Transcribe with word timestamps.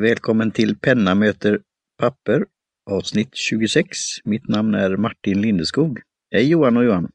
Välkommen 0.00 0.50
till 0.50 0.78
Penna 0.78 1.14
möter 1.14 1.60
papper 1.98 2.46
avsnitt 2.90 3.30
26. 3.32 3.88
Mitt 4.24 4.48
namn 4.48 4.74
är 4.74 4.96
Martin 4.96 5.40
Lindeskog. 5.40 6.00
Hej 6.30 6.48
Johan 6.48 6.76
och 6.76 6.84
Johan! 6.84 7.10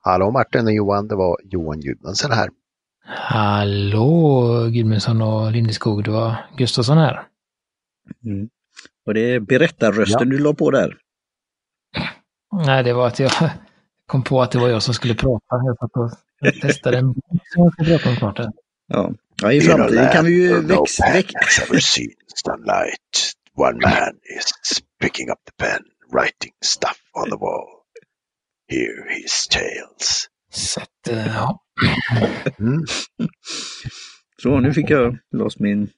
Hallå 0.00 0.30
Martin 0.30 0.66
och 0.66 0.72
Johan, 0.72 1.08
det 1.08 1.14
var 1.14 1.36
Johan 1.44 1.80
Gudmundsson 1.80 2.30
här. 2.30 2.50
Hallå 3.04 4.68
Gudmundsson 4.72 5.22
och 5.22 5.52
Lindeskog, 5.52 6.04
det 6.04 6.10
var 6.10 6.46
Gustafsson 6.56 6.98
här. 6.98 7.26
Mm. 8.24 8.48
Och 9.06 9.14
det 9.14 9.20
är 9.20 9.40
berättarrösten 9.40 10.30
ja. 10.30 10.36
du 10.36 10.38
la 10.38 10.54
på 10.54 10.70
där? 10.70 10.96
Nej, 12.66 12.84
det 12.84 12.92
var 12.92 13.06
att 13.06 13.18
jag 13.18 13.30
kom 14.06 14.22
på 14.22 14.42
att 14.42 14.50
det 14.50 14.58
var 14.58 14.68
jag 14.68 14.82
som 14.82 14.94
skulle 14.94 15.14
prata. 15.14 15.56
Jag 15.64 15.78
satt 15.78 15.96
och 15.96 16.10
testade 16.60 16.98
en 16.98 17.12
bok 17.12 17.42
som 17.54 17.62
jag 17.62 17.72
ska 17.72 17.84
prata 17.84 18.10
om 18.10 18.16
snart. 18.16 18.54
Ja. 18.86 19.12
Ja, 19.42 19.52
i 19.52 19.60
framtiden 19.60 20.12
kan 20.12 20.24
vi 20.24 20.32
ju 20.32 20.60
växa... 20.60 21.04
Väx 21.12 21.34
ever 21.58 21.80
seen 21.80 22.14
sunlight. 22.44 23.34
One 23.56 23.80
man 23.80 24.14
is 24.36 24.82
picking 25.00 25.30
up 25.30 25.38
the 25.44 25.64
pen, 25.64 25.82
writing 26.12 26.52
stuff 26.64 26.98
on 27.14 27.30
the 27.30 27.36
wall. 27.36 27.66
Hear 28.68 29.08
his 29.08 29.48
tales. 29.48 30.28
Så 30.50 30.80
att, 30.80 31.08
eh, 31.08 31.26
ja. 31.26 31.64
Mm. 32.58 32.84
Så, 34.42 34.60
nu 34.60 34.72
fick 34.72 34.90
jag 34.90 35.18
loss 35.30 35.58
min 35.58 35.90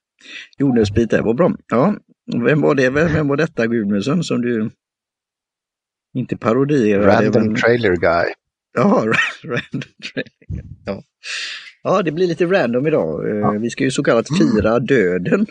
jordnötsbit 0.58 1.10
där, 1.10 1.22
vad 1.22 1.36
bra. 1.36 1.52
Ja, 1.68 1.96
vem 2.44 2.60
var 2.60 2.74
det? 2.74 2.90
Vem 2.90 3.28
var 3.28 3.36
detta 3.36 3.66
Gudmundsson 3.66 4.24
som 4.24 4.42
du 4.42 4.70
inte 6.14 6.36
parodierade? 6.36 7.06
Random 7.06 7.46
men... 7.46 7.56
trailer 7.56 7.96
guy. 7.96 8.32
Ja, 8.72 9.06
random 9.44 9.92
trailer 10.12 10.64
ja. 10.84 11.02
Ja, 11.82 12.02
det 12.02 12.12
blir 12.12 12.26
lite 12.26 12.46
random 12.46 12.86
idag. 12.86 13.28
Eh, 13.28 13.36
ja. 13.36 13.50
Vi 13.50 13.70
ska 13.70 13.84
ju 13.84 13.90
så 13.90 14.02
kallat 14.02 14.26
fira 14.38 14.78
döden. 14.78 15.46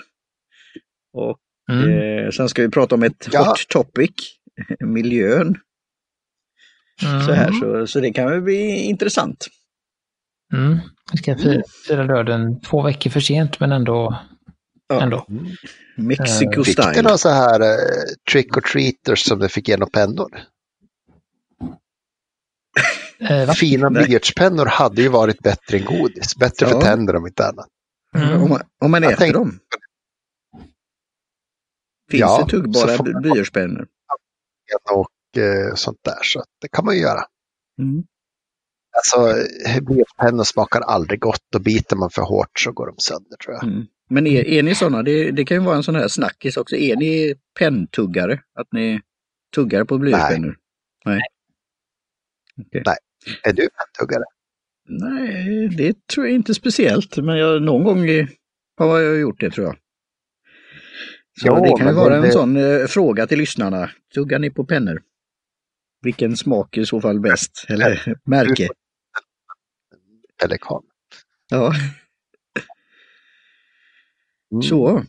Och 1.14 1.38
mm. 1.72 1.90
eh, 1.90 2.30
sen 2.30 2.50
ska 2.50 2.62
vi 2.62 2.70
prata 2.70 2.96
om 2.96 3.04
ett 3.04 3.28
ja. 3.32 3.46
hot 3.50 3.68
topic, 3.70 4.12
miljön. 4.80 5.58
Mm. 7.04 7.22
Så, 7.22 7.32
här, 7.32 7.52
så, 7.52 7.88
så 7.88 8.00
det 8.00 8.14
kan 8.14 8.30
väl 8.30 8.42
bli 8.42 8.84
intressant. 8.84 9.48
Mm. 10.54 10.78
Vi 11.12 11.18
ska 11.18 11.38
fira, 11.38 11.62
fira 11.88 12.08
döden 12.08 12.62
två 12.62 12.82
veckor 12.82 13.10
för 13.10 13.20
sent 13.20 13.60
men 13.60 13.72
ändå 13.72 14.20
Ja. 14.90 15.02
Ändå. 15.02 15.26
Mm. 15.30 15.46
Mexico 15.96 16.58
uh, 16.58 16.64
style. 16.64 16.88
Fick 16.88 16.96
du 16.96 17.02
några 17.02 17.18
så 17.18 17.30
här 17.30 17.62
uh, 17.62 17.78
trick 18.32 18.58
or 18.58 18.62
treaters 18.62 19.20
som 19.20 19.40
du 19.40 19.50
fick 19.50 19.68
genom 19.68 19.90
pennor? 19.90 20.30
Uh, 23.22 23.52
Fina 23.52 23.90
blyertspennor 23.90 24.66
hade 24.66 25.02
ju 25.02 25.10
varit 25.10 25.40
bättre 25.40 25.78
än 25.78 25.86
godis. 25.86 26.36
Bättre 26.36 26.66
ja. 26.66 26.70
för 26.70 26.82
tänder 26.82 27.16
om 27.16 27.28
inte 27.28 27.48
annat. 27.48 27.68
Mm. 28.16 28.42
Om, 28.42 28.50
man, 28.50 28.62
om 28.82 28.92
man 28.92 29.04
äter 29.04 29.16
tänkte... 29.16 29.40
dem. 29.40 29.60
Finns 32.12 32.22
ja, 32.22 32.44
det 32.44 32.52
tuggbara 32.52 33.22
blyertspennor? 33.22 33.88
Och 34.92 35.38
uh, 35.38 35.76
sånt 35.76 36.00
där, 36.02 36.24
så 36.24 36.44
det 36.62 36.68
kan 36.68 36.86
man 36.86 36.96
ju 36.96 37.02
göra. 37.02 37.26
Mm. 37.80 38.04
Alltså, 38.98 39.36
blyertspennor 39.82 40.44
smakar 40.44 40.82
aldrig 40.82 41.20
gott 41.20 41.56
och 41.56 41.62
biter 41.62 41.96
man 41.96 42.10
för 42.10 42.22
hårt 42.22 42.60
så 42.60 42.72
går 42.72 42.88
de 42.88 42.96
sönder 42.98 43.38
tror 43.38 43.56
jag. 43.56 43.64
Mm. 43.64 43.86
Men 44.10 44.28
är, 44.28 44.48
är 44.48 44.64
ni 44.64 44.76
sådana, 44.76 45.04
det, 45.04 45.32
det, 45.32 45.46
kan 45.46 45.58
ju 45.58 45.64
vara 45.64 45.76
en 45.76 45.84
sån 45.84 45.96
här 45.96 46.08
snackis 46.08 46.58
också, 46.58 46.76
är 46.76 46.96
ni 46.96 47.36
penntuggare? 47.60 48.42
Att 48.54 48.68
ni 48.72 49.02
tuggar 49.56 49.84
på 49.84 49.98
blyertspennor? 49.98 50.58
Nej. 51.06 51.16
Nej. 51.16 51.22
Okay. 52.60 52.82
Nej. 52.86 52.98
Är 53.44 53.54
du 53.54 53.70
penntuggare? 53.70 54.24
Nej, 54.90 55.70
det 55.78 56.08
tror 56.08 56.26
jag 56.26 56.36
inte 56.36 56.54
speciellt, 56.54 57.18
men 57.18 57.38
jag, 57.38 57.62
någon 57.62 57.84
gång 57.84 58.28
har 58.78 59.00
jag 59.00 59.20
gjort 59.20 59.40
det 59.40 59.52
tror 59.52 59.68
jag. 59.68 59.76
Så 61.42 61.48
jo, 61.48 61.64
det 61.64 61.78
kan 61.78 61.88
ju 61.88 61.94
vara 61.94 62.20
det... 62.20 62.28
en 62.28 62.32
sån 62.32 62.58
eh, 62.58 62.88
fråga 62.88 63.28
till 63.28 63.38
lyssnarna. 63.38 63.92
Tuggar 64.14 64.40
ni 64.40 64.50
på 64.50 64.66
pennor? 64.66 65.02
Vilken 66.02 66.38
smak 66.38 66.78
är 66.78 66.82
i 66.82 66.86
så 66.86 67.02
fall 67.02 67.20
bäst? 67.20 67.66
Eller 67.70 68.16
märke? 68.26 68.70
Pelikan. 70.42 70.84
Ja. 71.50 71.74
Mm. 74.52 74.62
Så. 74.62 75.04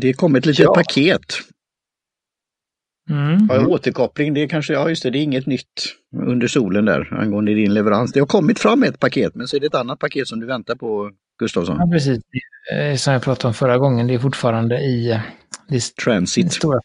Det 0.00 0.12
kom 0.12 0.34
ett 0.34 0.46
litet 0.46 0.64
ja. 0.64 0.74
paket. 0.74 1.34
Mm. 3.10 3.46
Ja, 3.50 3.66
återkoppling, 3.66 4.34
det 4.34 4.42
är 4.42 4.48
kanske, 4.48 4.72
ja 4.72 4.88
just 4.88 5.02
det, 5.02 5.10
det 5.10 5.18
är 5.18 5.22
inget 5.22 5.46
nytt 5.46 5.96
under 6.16 6.46
solen 6.46 6.84
där 6.84 7.14
angående 7.20 7.54
din 7.54 7.74
leverans. 7.74 8.12
Det 8.12 8.20
har 8.20 8.26
kommit 8.26 8.58
fram 8.58 8.82
ett 8.82 8.98
paket, 8.98 9.34
men 9.34 9.48
så 9.48 9.56
är 9.56 9.60
det 9.60 9.66
ett 9.66 9.74
annat 9.74 9.98
paket 9.98 10.28
som 10.28 10.40
du 10.40 10.46
väntar 10.46 10.74
på, 10.74 11.10
Gustavsson. 11.38 11.76
Ja, 11.78 11.88
precis. 11.92 12.22
Som 13.02 13.12
jag 13.12 13.22
pratade 13.22 13.48
om 13.48 13.54
förra 13.54 13.78
gången, 13.78 14.06
det 14.06 14.14
är 14.14 14.18
fortfarande 14.18 14.80
i 14.80 15.10
eh, 15.10 15.20
det 15.68 15.96
Transit. 15.96 16.52
Stora, 16.52 16.80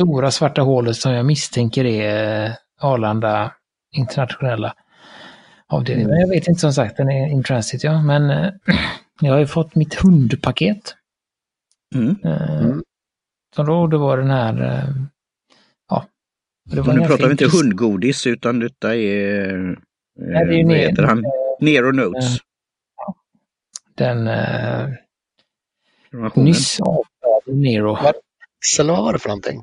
stora 0.00 0.30
svarta 0.30 0.62
hålet 0.62 0.96
som 0.96 1.12
jag 1.12 1.26
misstänker 1.26 1.84
är 1.84 2.44
eh, 2.46 2.52
Arlanda 2.80 3.52
internationella 3.96 4.74
avdelningen. 5.68 6.10
Mm. 6.10 6.20
Jag 6.20 6.28
vet 6.28 6.48
inte 6.48 6.60
som 6.60 6.72
sagt, 6.72 6.96
den 6.96 7.10
är 7.10 7.28
in 7.28 7.42
transit 7.42 7.84
ja, 7.84 8.02
men 8.02 8.30
eh, 8.30 8.52
jag 9.20 9.32
har 9.32 9.38
ju 9.38 9.46
fått 9.46 9.74
mitt 9.74 9.94
hundpaket. 9.94 10.94
Mm. 11.94 12.16
Mm. 12.24 12.82
Så 13.56 13.62
då 13.62 13.86
det 13.86 13.98
var 13.98 14.18
den 14.18 14.30
här, 14.30 14.62
eh, 14.62 14.94
nu 16.70 17.06
pratar 17.06 17.26
vi 17.26 17.30
inte 17.30 17.48
hundgodis 17.48 18.26
utan 18.26 18.58
detta 18.58 18.96
är, 18.96 19.52
Nej, 20.16 20.46
det 20.46 20.60
är 20.60 20.64
vad 20.64 20.76
heter 20.76 21.02
han? 21.02 21.24
Nero 21.60 21.92
Notes. 21.92 22.38
Den 23.94 24.28
eh, 24.28 24.88
nyss 26.34 26.80
avfärdade 26.80 27.60
Nero. 27.60 27.96
Eller 28.80 28.92
vad 28.92 29.04
var 29.04 29.12
det 29.12 29.18
för 29.18 29.28
någonting? 29.28 29.62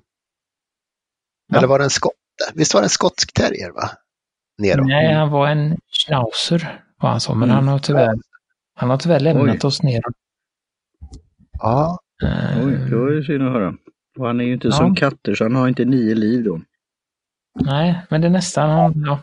Ja. 1.47 1.57
Eller 1.57 1.67
var 1.67 1.79
det 1.79 1.85
en 1.85 1.90
skotte? 1.90 2.16
Visst 2.53 2.73
var 2.73 2.81
det 2.81 2.85
en 2.85 2.90
skotsk 2.90 3.34
terrier 3.34 3.72
va? 3.72 3.90
Nero. 4.57 4.84
Nej, 4.84 5.13
han 5.13 5.29
var 5.29 5.47
en 5.47 5.78
schnauzer 5.91 6.81
var 7.01 7.09
han 7.09 7.19
så, 7.19 7.35
men 7.35 7.50
mm. 7.50 7.56
han 7.56 7.67
har 7.67 7.79
tyvärr 7.79 8.16
han 8.79 8.90
har 8.90 8.97
tyvärr 8.97 9.19
lämnat 9.19 9.63
Oj. 9.63 9.67
oss 9.67 9.84
ner. 9.84 10.01
Ja. 11.51 11.97
Uh, 12.23 12.66
Oj, 12.66 12.90
det 12.90 12.96
var 12.96 13.12
ju 13.12 13.23
synd 13.23 13.44
att 13.44 13.53
höra. 13.53 13.73
Och 14.19 14.28
han 14.28 14.40
är 14.40 14.46
ju 14.46 14.53
inte 14.53 14.67
ja. 14.67 14.72
som 14.72 14.96
katter 14.96 15.35
så 15.35 15.44
han 15.44 15.56
har 15.56 15.67
inte 15.67 15.85
nio 15.85 16.16
liv 16.16 16.44
då. 16.44 16.62
Nej, 17.59 18.01
men 18.09 18.22
det 18.22 18.28
är 18.28 18.31
nästan, 18.31 18.69
han, 18.69 19.03
ja, 19.06 19.19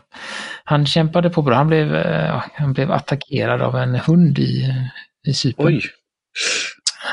han 0.63 0.85
kämpade 0.85 1.29
på 1.29 1.41
bra. 1.41 1.55
Han 1.55 1.67
blev, 1.67 1.93
uh, 1.93 2.43
han 2.53 2.73
blev 2.73 2.91
attackerad 2.91 3.61
av 3.61 3.75
en 3.75 3.95
hund 3.95 4.39
i, 4.39 4.73
i 5.27 5.33
Cypern. 5.33 5.65
Oj! 5.65 5.81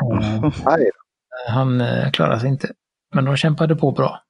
Uh, 0.03 0.53
han 1.49 1.81
uh, 1.81 2.11
klarade 2.11 2.41
sig 2.41 2.49
inte. 2.49 2.73
Men 3.15 3.25
de 3.25 3.37
kämpade 3.37 3.77
på 3.77 3.91
bra. 3.91 4.23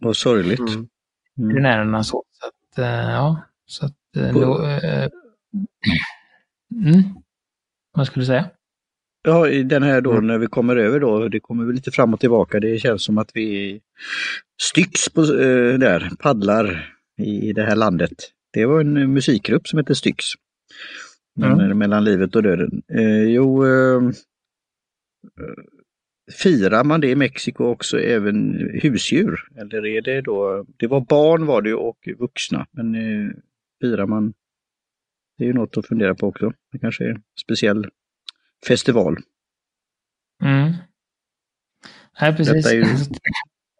Vad 0.00 0.16
sorgligt. 0.16 0.60
Mm. 0.60 0.88
Veterinärerna 1.36 2.04
så. 2.04 2.24
så 2.32 2.46
att, 2.46 2.84
ja, 2.86 3.42
så 3.66 3.86
att, 3.86 3.96
då, 4.12 4.64
mm. 6.84 7.02
Vad 7.92 8.06
skulle 8.06 8.22
du 8.22 8.26
säga? 8.26 8.50
Ja, 9.22 9.48
i 9.48 9.62
den 9.62 9.82
här 9.82 10.00
då 10.00 10.12
mm. 10.12 10.26
när 10.26 10.38
vi 10.38 10.46
kommer 10.46 10.76
över 10.76 11.00
då, 11.00 11.28
det 11.28 11.40
kommer 11.40 11.64
väl 11.64 11.74
lite 11.74 11.90
fram 11.90 12.14
och 12.14 12.20
tillbaka. 12.20 12.60
Det 12.60 12.78
känns 12.78 13.04
som 13.04 13.18
att 13.18 13.30
vi 13.34 13.80
Styx 14.62 15.08
på, 15.08 15.20
äh, 15.20 15.78
där, 15.78 16.10
paddlar 16.18 16.94
i, 17.18 17.48
i 17.48 17.52
det 17.52 17.62
här 17.62 17.76
landet. 17.76 18.12
Det 18.52 18.66
var 18.66 18.80
en 18.80 19.12
musikgrupp 19.12 19.68
som 19.68 19.78
hette 19.78 19.94
Styx. 19.94 20.24
Mm. 21.40 21.78
Mellan 21.78 22.04
livet 22.04 22.36
och 22.36 22.42
döden. 22.42 22.82
Eh, 22.94 23.22
jo, 23.22 23.66
eh, 23.66 24.10
firar 26.42 26.84
man 26.84 27.00
det 27.00 27.10
i 27.10 27.16
Mexiko 27.16 27.64
också 27.64 27.98
även 27.98 28.68
husdjur? 28.82 29.40
Eller 29.56 29.86
är 29.86 30.02
det 30.02 30.20
då, 30.20 30.66
det 30.76 30.86
var 30.86 31.00
barn 31.00 31.46
var 31.46 31.62
det 31.62 31.74
och 31.74 32.08
vuxna, 32.18 32.66
men 32.70 32.94
eh, 32.94 33.30
firar 33.80 34.06
man 34.06 34.32
det 35.38 35.44
är 35.44 35.46
ju 35.46 35.54
något 35.54 35.76
att 35.76 35.86
fundera 35.86 36.14
på 36.14 36.26
också. 36.26 36.52
Det 36.72 36.78
kanske 36.78 37.04
är 37.04 37.08
en 37.08 37.22
speciell 37.42 37.86
festival. 38.68 39.16
Mm. 40.42 40.72
Nej, 42.20 42.36
precis. 42.36 42.72
Ju... 42.72 42.84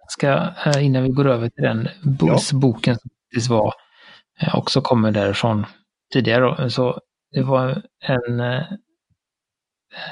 Ska, 0.08 0.54
eh, 0.66 0.84
innan 0.84 1.02
vi 1.02 1.08
går 1.08 1.28
över 1.28 1.48
till 1.48 1.62
den 1.62 1.88
boken 2.50 2.96
som 2.96 3.10
faktiskt 3.10 3.50
var, 3.50 3.74
eh, 4.40 4.54
också 4.54 4.80
kommer 4.80 5.12
därifrån 5.12 5.66
tidigare. 6.12 6.70
Så 6.70 7.00
det 7.32 7.42
var 7.42 7.82
en, 8.00 8.40
eh, 8.40 8.62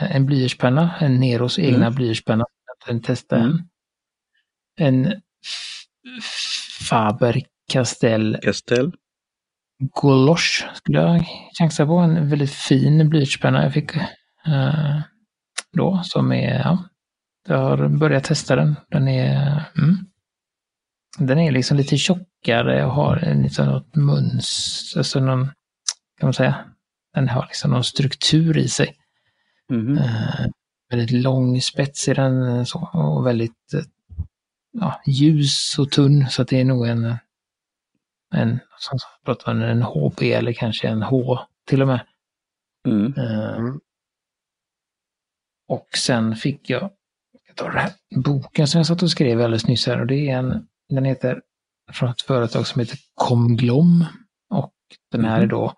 en 0.00 0.26
blyertspenna, 0.26 0.94
en 1.00 1.20
Neros 1.20 1.58
egna 1.58 1.86
mm. 1.86 1.94
blyertspenna. 1.94 2.44
Den 2.86 3.02
testade 3.02 3.42
mm. 3.42 3.58
en 4.78 5.20
Faber 6.88 7.42
Castell. 7.72 8.38
Castell. 8.42 8.92
Golosh 9.78 10.74
skulle 10.74 10.98
jag 10.98 11.24
chansa 11.58 11.86
på. 11.86 11.96
En 11.96 12.28
väldigt 12.28 12.54
fin 12.54 13.08
blyertspenna 13.08 13.62
jag 13.62 13.72
fick 13.72 13.92
uh, 14.48 15.00
då 15.72 16.00
som 16.04 16.32
är, 16.32 16.58
ja, 16.58 16.84
jag 17.48 17.58
har 17.58 17.88
börjat 17.88 18.24
testa 18.24 18.56
den. 18.56 18.76
Den 18.88 19.08
är, 19.08 19.64
mm, 19.76 19.96
den 21.18 21.38
är 21.38 21.52
liksom 21.52 21.76
lite 21.76 21.96
tjockare 21.96 22.84
och 22.84 22.92
har 22.92 23.16
en 23.16 23.42
liksom 23.42 23.66
något 23.66 23.96
muns, 23.96 24.94
alltså 24.96 25.20
någon, 25.20 25.44
kan 26.20 26.26
man 26.26 26.34
säga, 26.34 26.64
den 27.14 27.28
har 27.28 27.42
liksom 27.42 27.70
någon 27.70 27.84
struktur 27.84 28.58
i 28.58 28.68
sig. 28.68 28.96
Mm. 29.70 29.98
Uh, 29.98 30.46
väldigt 30.90 31.10
lång 31.10 31.60
spets 31.60 32.08
i 32.08 32.14
den 32.14 32.66
så, 32.66 32.88
och 32.92 33.26
väldigt 33.26 33.74
ja, 34.72 35.00
ljus 35.06 35.78
och 35.78 35.90
tunn 35.90 36.26
så 36.30 36.42
att 36.42 36.48
det 36.48 36.60
är 36.60 36.64
nog 36.64 36.86
en, 36.86 37.16
en, 38.34 38.58
som 38.78 38.98
pratar 39.24 39.52
om 39.52 39.62
en 39.62 39.82
HP 39.82 40.22
eller 40.22 40.52
kanske 40.52 40.88
en 40.88 41.02
H 41.02 41.38
till 41.66 41.82
och 41.82 41.88
med. 41.88 42.00
Mm. 42.88 43.14
Uh, 43.18 43.76
och 45.70 45.88
sen 45.98 46.36
fick 46.36 46.70
jag, 46.70 46.90
jag 47.46 47.56
tar 47.56 47.70
den 47.70 47.78
här 47.78 47.92
boken 48.16 48.66
som 48.66 48.78
jag 48.78 48.86
satt 48.86 49.02
och 49.02 49.10
skrev 49.10 49.40
alldeles 49.40 49.66
nyss 49.66 49.86
här 49.86 50.00
och 50.00 50.06
det 50.06 50.30
är 50.30 50.38
en, 50.38 50.66
den 50.88 51.04
heter 51.04 51.40
från 51.92 52.10
ett 52.10 52.22
företag 52.22 52.66
som 52.66 52.80
heter 52.80 52.98
Komglom. 53.14 54.04
Och 54.50 54.72
den 55.10 55.24
här 55.24 55.40
är 55.40 55.46
mm-hmm. 55.46 55.50
då 55.50 55.74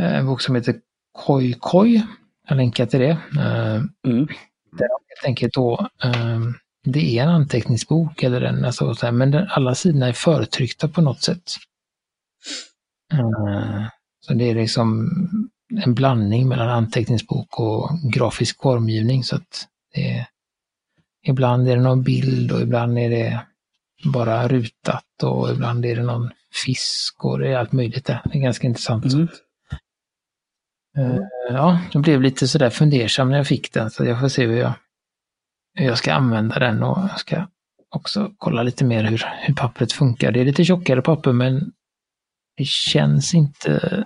eh, 0.00 0.18
en 0.18 0.26
bok 0.26 0.40
som 0.40 0.54
heter 0.54 0.80
Koi 1.12 1.52
Koi. 1.52 2.02
Jag 2.48 2.56
länkar 2.56 2.86
till 2.86 3.00
det. 3.00 3.18
Uh, 3.36 3.84
mm. 4.06 4.26
Där 4.72 4.88
helt 5.08 5.24
enkelt 5.24 5.54
då 5.54 5.88
um, 6.04 6.54
det 6.84 7.18
är 7.18 7.22
en 7.22 7.28
anteckningsbok 7.28 8.22
eller 8.22 8.40
en, 8.40 8.64
alltså, 8.64 8.94
så 8.94 9.06
här, 9.06 9.12
men 9.12 9.34
alla 9.34 9.74
sidorna 9.74 10.08
är 10.08 10.12
förtryckta 10.12 10.88
på 10.88 11.00
något 11.00 11.22
sätt. 11.22 11.52
Uh, 13.14 13.86
så 14.20 14.34
det 14.34 14.44
är 14.50 14.54
liksom 14.54 15.10
en 15.70 15.94
blandning 15.94 16.48
mellan 16.48 16.68
anteckningsbok 16.68 17.60
och 17.60 17.90
grafisk 18.12 18.62
formgivning. 18.62 19.24
Så 19.24 19.36
att 19.36 19.68
det 19.94 20.10
är, 20.10 20.26
ibland 21.22 21.68
är 21.68 21.76
det 21.76 21.82
någon 21.82 22.02
bild 22.02 22.52
och 22.52 22.60
ibland 22.60 22.98
är 22.98 23.10
det 23.10 23.40
bara 24.04 24.48
rutat 24.48 25.22
och 25.22 25.50
ibland 25.50 25.86
är 25.86 25.96
det 25.96 26.02
någon 26.02 26.30
fisk 26.64 27.24
och 27.24 27.38
det 27.38 27.48
är 27.48 27.56
allt 27.56 27.72
möjligt 27.72 28.04
där. 28.04 28.20
Det 28.24 28.38
är 28.38 28.42
ganska 28.42 28.66
intressant. 28.66 29.04
Mm. 29.04 29.28
Uh, 30.98 31.20
ja, 31.50 31.80
jag 31.92 32.02
blev 32.02 32.22
lite 32.22 32.48
sådär 32.48 32.70
fundersam 32.70 33.30
när 33.30 33.36
jag 33.36 33.46
fick 33.46 33.72
den 33.72 33.90
så 33.90 34.04
jag 34.04 34.20
får 34.20 34.28
se 34.28 34.46
hur 34.46 34.56
jag 34.56 34.72
hur 35.74 35.86
jag 35.86 35.98
ska 35.98 36.14
använda 36.14 36.58
den 36.58 36.82
och 36.82 36.98
jag 36.98 37.20
ska 37.20 37.46
också 37.88 38.32
kolla 38.38 38.62
lite 38.62 38.84
mer 38.84 39.04
hur, 39.04 39.24
hur 39.40 39.54
pappret 39.54 39.92
funkar. 39.92 40.32
Det 40.32 40.40
är 40.40 40.44
lite 40.44 40.64
tjockare 40.64 41.02
papper 41.02 41.32
men 41.32 41.72
det 42.56 42.66
känns 42.66 43.34
inte 43.34 44.04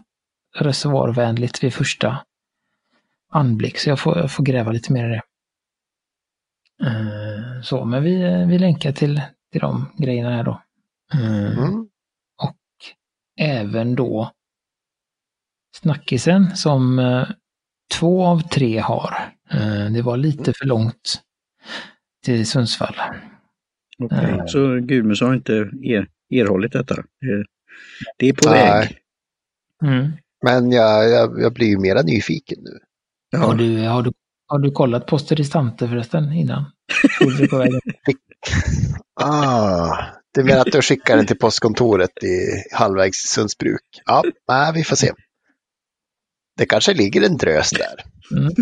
reservoarvänligt 0.55 1.65
vid 1.65 1.75
första 1.75 2.25
anblick 3.35 3.79
så 3.79 3.89
jag 3.89 4.01
får, 4.01 4.19
jag 4.19 4.33
får 4.33 4.45
gräva 4.45 4.73
lite 4.73 4.93
mer 4.93 5.05
i 5.05 5.09
det. 5.09 5.23
Uh, 6.83 7.63
så, 7.63 7.85
men 7.85 8.03
vi, 8.03 8.45
vi 8.49 8.59
länkar 8.59 8.93
till, 8.93 9.23
till 9.53 9.61
de 9.61 9.93
grejerna 9.99 10.31
här 10.31 10.45
då. 10.45 10.63
Uh, 11.15 11.59
mm. 11.59 11.89
Och 12.43 12.57
även 13.41 13.95
då 13.95 14.31
snackisen 15.77 16.57
som 16.57 16.99
uh, 16.99 17.29
två 17.95 18.25
av 18.25 18.41
tre 18.41 18.79
har. 18.79 19.15
det 19.91 20.03
var 20.03 20.17
lite 20.17 20.53
för 20.53 20.67
långt 20.67 21.23
till 22.25 22.47
Sundsvall. 22.47 22.95
Okay. 23.99 24.33
uh, 24.33 24.47
så 24.47 24.81
Gudmundsson 24.81 25.29
har 25.29 25.35
inte 25.35 25.71
er, 25.83 26.09
erhållit 26.31 26.73
detta? 26.73 26.95
Det 28.17 28.29
är 28.29 28.33
på 28.33 28.51
Nej. 28.51 28.71
väg? 28.71 28.99
Mm. 29.83 30.13
Men 30.45 30.71
jag, 30.71 31.11
jag, 31.11 31.41
jag 31.41 31.53
blir 31.53 31.67
ju 31.67 31.79
mera 31.79 32.03
nyfiken 32.03 32.59
nu. 32.61 32.79
Ja. 33.31 33.39
Har, 33.39 33.55
du, 33.55 33.87
har, 33.87 34.03
du, 34.03 34.13
har 34.47 34.59
du 34.59 34.71
kollat 34.71 35.07
Poster 35.07 35.37
Distante 35.37 35.89
förresten 35.89 36.33
innan? 36.33 36.65
ah, 39.21 39.97
du 40.35 40.45
menar 40.45 40.61
att 40.61 40.73
du 40.73 40.83
skickar 40.83 41.17
den 41.17 41.27
till 41.27 41.39
postkontoret 41.39 42.25
i 42.25 42.63
halvvägs 42.73 43.17
Sundsbruk? 43.17 43.81
Ja, 44.05 44.25
nej, 44.49 44.73
vi 44.75 44.85
får 44.85 44.97
se. 44.97 45.13
Det 46.57 46.67
kanske 46.67 46.95
ligger 46.95 47.27
en 47.27 47.37
drös 47.37 47.71
där. 47.71 48.05
Mm. 48.37 48.53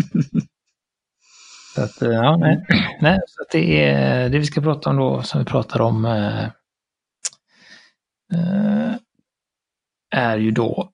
Så 1.75 1.83
att, 1.83 2.03
eh, 2.03 2.11
ja, 2.11 2.37
nej. 2.37 2.67
nej 3.01 3.21
så 3.27 3.45
det 3.53 3.85
är 3.85 4.29
det 4.29 4.39
vi 4.39 4.47
ska 4.47 4.61
prata 4.61 4.91
om 4.91 4.97
då, 4.97 5.23
som 5.23 5.41
vi 5.41 5.47
pratar 5.47 5.81
om, 5.81 6.05
eh, 6.05 6.45
eh, 8.35 8.95
är 10.11 10.39
ju 10.39 10.51
då 10.51 10.93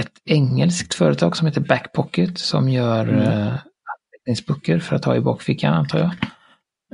ett 0.00 0.12
engelskt 0.24 0.94
företag 0.94 1.36
som 1.36 1.46
heter 1.46 1.60
Backpocket 1.60 2.38
som 2.38 2.68
gör 2.68 3.08
mm. 3.08 3.54
eh, 4.26 4.80
för 4.80 4.96
att 4.96 5.04
ha 5.04 5.16
i 5.16 5.20
bakfickan 5.20 5.74
antar 5.74 5.98
jag. 5.98 6.10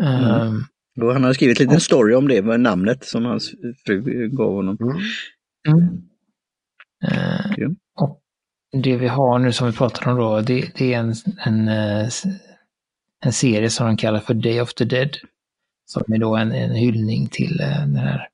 Mm. 0.00 0.40
Um, 0.40 0.64
då 1.00 1.12
han 1.12 1.24
har 1.24 1.32
skrivit 1.32 1.60
en 1.60 1.66
liten 1.66 1.80
story 1.80 2.14
om 2.14 2.28
det 2.28 2.42
med 2.42 2.60
namnet 2.60 3.04
som 3.04 3.24
hans 3.24 3.52
fru 3.86 4.28
gav 4.28 4.54
honom. 4.54 4.78
Mm. 4.80 4.98
Mm. 5.68 5.88
Uh, 7.04 7.52
ja. 7.56 7.68
Och 8.00 8.20
det 8.82 8.96
vi 8.96 9.08
har 9.08 9.38
nu 9.38 9.52
som 9.52 9.66
vi 9.66 9.72
pratar 9.72 10.10
om 10.10 10.16
då, 10.16 10.40
det, 10.40 10.70
det 10.76 10.94
är 10.94 10.98
en, 10.98 11.14
en 11.44 11.68
en 13.24 13.32
serie 13.32 13.70
som 13.70 13.86
de 13.86 13.96
kallar 13.96 14.20
för 14.20 14.34
Day 14.34 14.60
of 14.60 14.74
the 14.74 14.84
Dead. 14.84 15.16
Som 15.86 16.14
är 16.14 16.18
då 16.18 16.36
en, 16.36 16.52
en 16.52 16.74
hyllning 16.74 17.26
till 17.26 17.60
uh, 17.60 17.80
den 17.80 17.96
här 17.96 18.28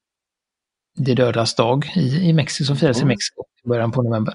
Det 0.98 1.14
dödas 1.14 1.54
dag 1.54 1.92
i, 1.96 2.28
i 2.28 2.32
Mexiko, 2.32 2.64
som 2.64 2.76
firas 2.76 2.96
mm. 2.96 3.06
i 3.06 3.12
Mexiko 3.12 3.42
i 3.64 3.68
början 3.68 3.92
på 3.92 4.02
november. 4.02 4.34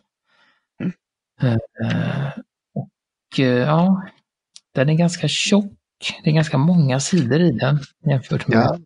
Uh, 1.44 2.30
och 2.76 3.40
uh, 3.40 3.46
ja, 3.46 4.04
den 4.74 4.90
är 4.90 4.94
ganska 4.94 5.28
tjock. 5.28 5.74
Det 6.24 6.30
är 6.30 6.34
ganska 6.34 6.58
många 6.58 7.00
sidor 7.00 7.42
i 7.42 7.52
den 7.52 7.80
jämfört 8.06 8.48
med 8.48 8.58
ja. 8.58 8.78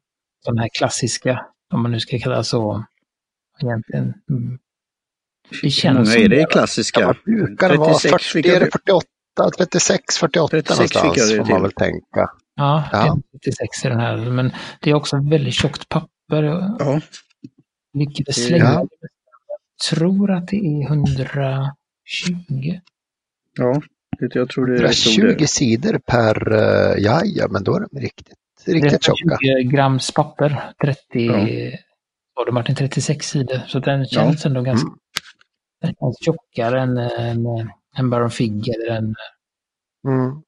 de 0.45 0.57
här 0.57 0.69
klassiska, 0.73 1.45
om 1.73 1.81
man 1.81 1.91
nu 1.91 1.99
ska 1.99 2.19
kalla 2.19 2.43
så, 2.43 2.85
egentligen. 3.61 4.13
Mm. 4.29 4.59
Det 5.61 5.69
känns 5.69 6.09
Hur 6.09 6.15
många 6.15 6.25
är 6.25 6.29
det 6.29 6.51
klassiska? 6.51 7.01
Ja, 7.01 7.15
brukar 7.25 7.69
det 7.69 7.77
vara 7.77 7.99
40 7.99 8.49
eller 8.49 8.69
48? 8.71 9.05
36, 9.57 10.17
48 10.17 10.47
36 10.49 10.95
någonstans 10.95 11.31
får 11.37 11.53
man 11.53 11.61
väl 11.61 11.71
tänka. 11.71 12.29
Ja, 12.55 12.89
ja. 12.91 13.17
36 13.45 13.85
är 13.85 13.89
den 13.89 13.99
här. 13.99 14.17
Men 14.17 14.51
det 14.79 14.89
är 14.89 14.93
också 14.93 15.17
väldigt 15.29 15.53
tjockt 15.53 15.89
papper. 15.89 16.43
Ja. 16.79 17.01
Vilket 17.93 18.27
är 18.27 18.31
slängt. 18.31 18.63
Ja. 18.63 18.87
Jag 18.99 19.97
tror 19.97 20.31
att 20.31 20.47
det 20.47 20.57
är 20.57 20.87
120. 22.49 22.79
Ja, 23.57 23.81
jag 24.19 24.49
tror 24.49 24.65
det 24.65 24.73
är 24.73 24.83
120 24.83 25.45
sidor 25.47 25.99
per, 26.05 26.53
uh, 26.53 27.03
ja, 27.03 27.21
ja, 27.25 27.47
men 27.47 27.63
då 27.63 27.75
är 27.75 27.79
de 27.79 27.99
riktigt, 27.99 28.37
riktigt 28.65 29.03
tjocka. 29.03 29.37
20 29.41 29.63
grams 29.63 30.11
papper, 30.11 30.73
30, 30.83 30.99
ja. 31.13 31.33
var 32.35 32.45
det 32.45 32.51
Martin, 32.51 32.75
36 32.75 33.29
sidor. 33.29 33.61
Så 33.67 33.79
den 33.79 34.05
känns 34.05 34.45
ja. 34.45 34.49
ändå 34.49 34.61
ganska 34.61 34.87
mm. 34.87 34.99
den 35.81 35.93
känns 35.99 36.17
tjockare 36.21 36.81
än, 36.81 36.97
än 36.97 37.45
en 37.97 38.09
Baron 38.09 38.31
Fig 38.31 38.69
eller 38.69 38.95
en, 38.95 39.15
mm. 40.07 40.41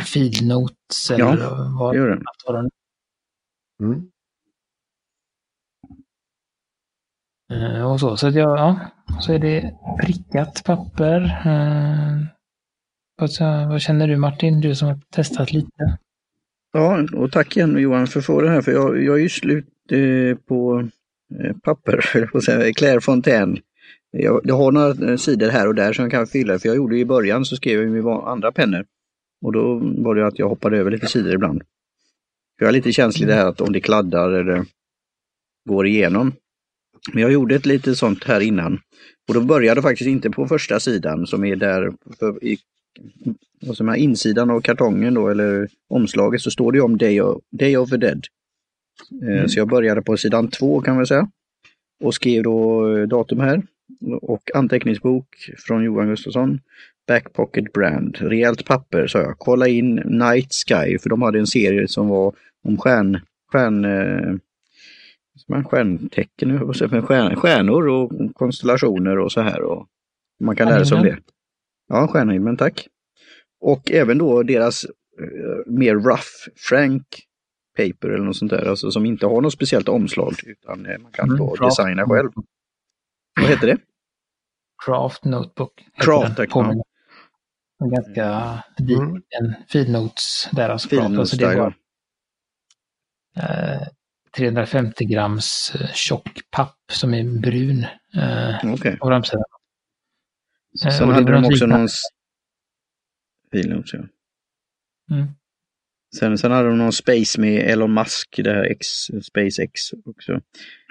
Field 0.00 0.46
Notes 0.46 1.10
eller 1.10 1.24
ja, 1.24 1.76
vad 1.78 1.96
gör 1.96 2.08
den. 2.08 2.22
Vad 2.46 2.70
mm. 3.82 3.92
Uh, 3.92 4.02
Eh, 7.52 7.92
och 7.92 8.00
så, 8.00 8.16
så 8.16 8.26
att 8.26 8.34
jag, 8.34 8.58
ja, 8.58 8.80
så 9.20 9.32
är 9.32 9.38
det 9.38 9.74
prickat 10.04 10.62
papper. 10.64 11.20
Eh, 11.46 12.24
vad, 13.68 13.80
känner 13.80 14.08
du 14.08 14.16
Martin, 14.16 14.60
du 14.60 14.74
som 14.74 14.88
har 14.88 15.00
testat 15.10 15.52
lite? 15.52 15.98
Ja, 16.72 17.06
och 17.16 17.32
tack 17.32 17.56
igen 17.56 17.78
Johan 17.78 18.06
för 18.06 18.20
frågan 18.20 18.52
här, 18.52 18.62
för 18.62 18.72
jag, 18.72 19.04
jag 19.04 19.16
är 19.16 19.22
ju 19.22 19.28
slut 19.28 19.66
eh, 19.90 20.38
på 20.48 20.88
eh, 21.40 21.56
papper, 21.56 22.28
på 22.32 22.40
säga, 22.40 22.72
Claire 22.72 23.00
Fontaine 23.00 23.58
jag, 24.10 24.40
jag 24.44 24.56
har 24.56 24.72
några 24.72 25.10
eh, 25.10 25.16
sidor 25.16 25.48
här 25.48 25.68
och 25.68 25.74
där 25.74 25.92
som 25.92 26.02
jag 26.02 26.12
kan 26.12 26.26
fylla, 26.26 26.58
för 26.58 26.68
jag 26.68 26.76
gjorde 26.76 26.98
i 26.98 27.04
början 27.04 27.44
så 27.44 27.56
skrev 27.56 27.80
jag 27.82 27.90
med 27.90 28.06
andra 28.06 28.52
pennor. 28.52 28.84
Och 29.44 29.52
då 29.52 29.80
var 29.82 30.14
det 30.14 30.26
att 30.26 30.38
jag 30.38 30.48
hoppade 30.48 30.78
över 30.78 30.90
lite 30.90 31.06
sidor 31.06 31.34
ibland. 31.34 31.62
jag 32.58 32.68
är 32.68 32.72
lite 32.72 32.92
känslig 32.92 33.28
det 33.28 33.34
här 33.34 33.46
att 33.46 33.60
om 33.60 33.72
det 33.72 33.80
kladdar 33.80 34.30
eller 34.30 34.64
går 35.68 35.86
igenom. 35.86 36.32
Men 37.12 37.22
jag 37.22 37.32
gjorde 37.32 37.54
ett 37.54 37.66
lite 37.66 37.94
sånt 37.94 38.24
här 38.24 38.40
innan. 38.40 38.80
Och 39.28 39.34
då 39.34 39.40
började 39.40 39.82
faktiskt 39.82 40.08
inte 40.08 40.30
på 40.30 40.46
första 40.46 40.80
sidan 40.80 41.26
som 41.26 41.44
är 41.44 41.56
där 41.56 41.92
för, 42.18 42.44
i 42.44 42.58
och 43.66 43.76
som 43.76 43.88
är 43.88 43.96
insidan 43.96 44.50
av 44.50 44.60
kartongen 44.60 45.14
då, 45.14 45.28
eller 45.28 45.68
omslaget, 45.88 46.40
så 46.40 46.50
står 46.50 46.72
det 46.72 46.80
om 46.80 46.98
Day 46.98 47.20
of, 47.20 47.42
Day 47.50 47.76
of 47.76 47.90
the 47.90 47.96
Dead. 47.96 48.26
Eh, 49.22 49.28
mm. 49.28 49.48
Så 49.48 49.58
jag 49.58 49.68
började 49.68 50.02
på 50.02 50.16
sidan 50.16 50.50
två 50.50 50.80
kan 50.80 50.96
man 50.96 51.06
säga. 51.06 51.28
Och 52.04 52.14
skrev 52.14 52.42
då 52.42 52.88
eh, 52.96 53.08
datum 53.08 53.40
här 53.40 53.62
och 54.20 54.50
anteckningsbok 54.54 55.26
från 55.58 55.84
Johan 55.84 56.08
Gustafsson. 56.08 56.60
Backpocket 57.06 57.72
Brand, 57.72 58.16
rejält 58.20 58.64
papper 58.64 59.06
sa 59.06 59.18
jag. 59.18 59.38
Kolla 59.38 59.68
in 59.68 59.94
Night 59.94 60.52
Sky, 60.52 60.98
för 60.98 61.08
de 61.08 61.22
hade 61.22 61.38
en 61.38 61.46
serie 61.46 61.88
som 61.88 62.08
var 62.08 62.34
om 62.64 62.76
stjärn, 62.76 63.20
stjärn, 63.52 63.84
eh, 65.54 65.64
stjärntecken, 65.64 66.74
stjärn, 67.02 67.36
stjärnor 67.36 67.88
och 67.88 68.12
konstellationer 68.34 69.18
och 69.18 69.32
så 69.32 69.40
här. 69.40 69.62
Och 69.62 69.86
man 70.40 70.56
kan 70.56 70.68
lära 70.68 70.84
sig 70.84 70.96
om 70.96 71.02
det. 71.02 71.18
Ja, 71.88 72.08
stjärnhimlen, 72.08 72.56
tack. 72.56 72.88
Och 73.60 73.90
även 73.90 74.18
då 74.18 74.42
deras 74.42 74.84
eh, 74.84 75.72
mer 75.72 75.94
rough 75.94 76.28
Frank 76.56 77.06
paper 77.76 78.08
eller 78.08 78.24
något 78.24 78.36
sånt 78.36 78.50
där, 78.50 78.68
alltså 78.68 78.90
som 78.90 79.06
inte 79.06 79.26
har 79.26 79.40
något 79.40 79.52
speciellt 79.52 79.88
omslag 79.88 80.34
utan 80.46 80.86
eh, 80.86 80.98
man 80.98 81.12
kan 81.12 81.30
mm, 81.30 81.54
designa 81.60 82.04
själv. 82.06 82.30
Vad 83.40 83.50
heter 83.50 83.66
det? 83.66 83.78
Craft 84.84 85.24
Notebook. 85.24 85.84
Craft, 85.98 86.36
tack. 86.36 86.50
Ja. 86.54 86.84
En 87.80 87.90
ganska 87.90 88.24
mm. 88.80 89.14
en 89.14 89.54
filnots 89.68 90.48
där 90.52 90.68
alltså. 90.68 90.88
Filnots 90.88 91.30
där, 91.30 91.54
det 91.54 91.60
var, 91.60 91.74
eh, 93.36 93.86
350 94.36 95.04
grams 95.04 95.72
eh, 95.74 95.92
tjock 95.94 96.40
papp 96.50 96.76
som 96.92 97.14
är 97.14 97.40
brun. 97.40 97.86
Eh, 98.16 98.72
okay. 98.72 98.96
På 98.96 99.06
framsidan. 99.06 99.44
Eh, 100.84 100.90
Sen 100.90 101.08
hade 101.08 101.32
de 101.32 101.44
också 101.44 101.66
någon... 101.66 101.88
Filnots, 103.52 103.94
ja. 103.94 104.00
Mm. 105.10 105.26
Sen, 106.16 106.38
sen 106.38 106.50
hade 106.50 106.68
de 106.68 106.78
någon 106.78 106.92
Space 106.92 107.40
med 107.40 107.70
Elon 107.70 107.94
Musk, 107.94 108.40
det 108.44 108.50
här 108.50 108.64
X, 108.64 108.86
SpaceX 109.22 109.92
också. 110.04 110.40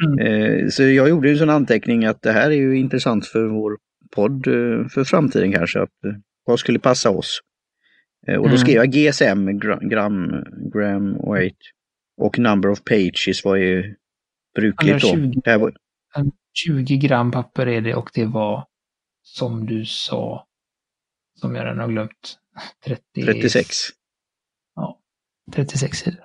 Mm. 0.06 0.20
Eh, 0.20 0.68
så 0.70 0.84
jag 0.84 1.10
gjorde 1.10 1.32
en 1.32 1.38
sån 1.38 1.50
anteckning 1.50 2.06
att 2.06 2.22
det 2.22 2.32
här 2.32 2.52
är 2.52 2.56
ju 2.56 2.78
intressant 2.78 3.28
för 3.28 3.44
vår 3.44 3.78
podd 4.12 4.48
eh, 4.48 4.88
för 4.88 5.04
framtiden 5.04 5.52
kanske. 5.52 5.80
Att, 5.80 6.06
eh, 6.06 6.14
vad 6.46 6.60
skulle 6.60 6.80
passa 6.80 7.10
oss? 7.10 7.40
Eh, 8.28 8.36
och 8.36 8.44
då 8.44 8.56
mm. 8.56 8.58
skrev 8.58 8.76
jag 8.76 8.92
GSM, 8.92 9.60
gram, 9.90 10.44
gram 10.74 11.18
weight 11.32 11.58
och 12.18 12.40
number 12.40 12.70
of 12.70 12.84
pages 12.84 13.44
vad 13.44 13.60
är 13.60 13.96
brukligt 14.56 15.02
då. 15.02 15.08
20, 15.08 15.72
20 16.54 16.98
gram 16.98 17.32
papper 17.32 17.68
är 17.68 17.82
det 17.82 17.96
och 17.96 18.10
det 18.14 18.26
var 18.26 18.68
som 19.24 19.66
du 19.66 19.86
sa, 19.86 20.48
som 21.36 21.56
jag 21.56 21.66
redan 21.66 21.80
har 21.80 21.88
glömt, 21.88 22.38
30, 22.86 23.02
36. 23.26 23.76
Ja, 24.76 25.00
36 25.52 25.98
sidor. 25.98 26.24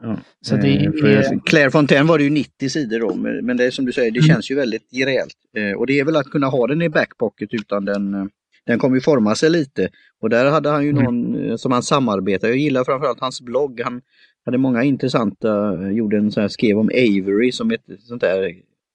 Ja. 0.00 0.18
Så 0.40 0.56
det 0.56 0.68
är... 0.68 1.40
Claire 1.46 1.70
Fontaine 1.70 2.06
var 2.06 2.18
det 2.18 2.24
ju 2.24 2.30
90 2.30 2.68
sidor 2.68 3.00
då, 3.00 3.14
men 3.14 3.56
det 3.56 3.64
är 3.64 3.70
som 3.70 3.84
du 3.84 3.92
säger, 3.92 4.10
det 4.10 4.18
mm. 4.18 4.28
känns 4.28 4.50
ju 4.50 4.54
väldigt 4.54 4.88
rejält. 4.92 5.36
Och 5.76 5.86
det 5.86 6.00
är 6.00 6.04
väl 6.04 6.16
att 6.16 6.30
kunna 6.30 6.46
ha 6.46 6.66
den 6.66 6.82
i 6.82 6.88
backpocket 6.88 7.48
utan 7.54 7.84
den 7.84 8.30
den 8.68 8.78
kommer 8.78 8.96
ju 8.96 9.00
forma 9.00 9.34
sig 9.34 9.50
lite. 9.50 9.88
Och 10.20 10.30
där 10.30 10.50
hade 10.50 10.68
han 10.68 10.84
ju 10.84 10.90
mm. 10.90 11.04
någon 11.04 11.44
eh, 11.44 11.56
som 11.56 11.72
han 11.72 11.82
samarbetar. 11.82 12.48
Jag 12.48 12.56
gillar 12.56 12.84
framförallt 12.84 13.20
hans 13.20 13.40
blogg. 13.40 13.80
Han 13.84 14.00
hade 14.48 14.58
många 14.58 14.84
intressanta, 14.84 15.82
eh, 15.82 15.90
gjorde 15.90 16.16
en 16.16 16.32
sån 16.32 16.40
här, 16.40 16.48
skrev 16.48 16.78
om 16.78 16.88
Avery 16.88 17.52
som 17.52 17.70
ett 17.70 17.84
sånt 18.00 18.20
där 18.20 18.54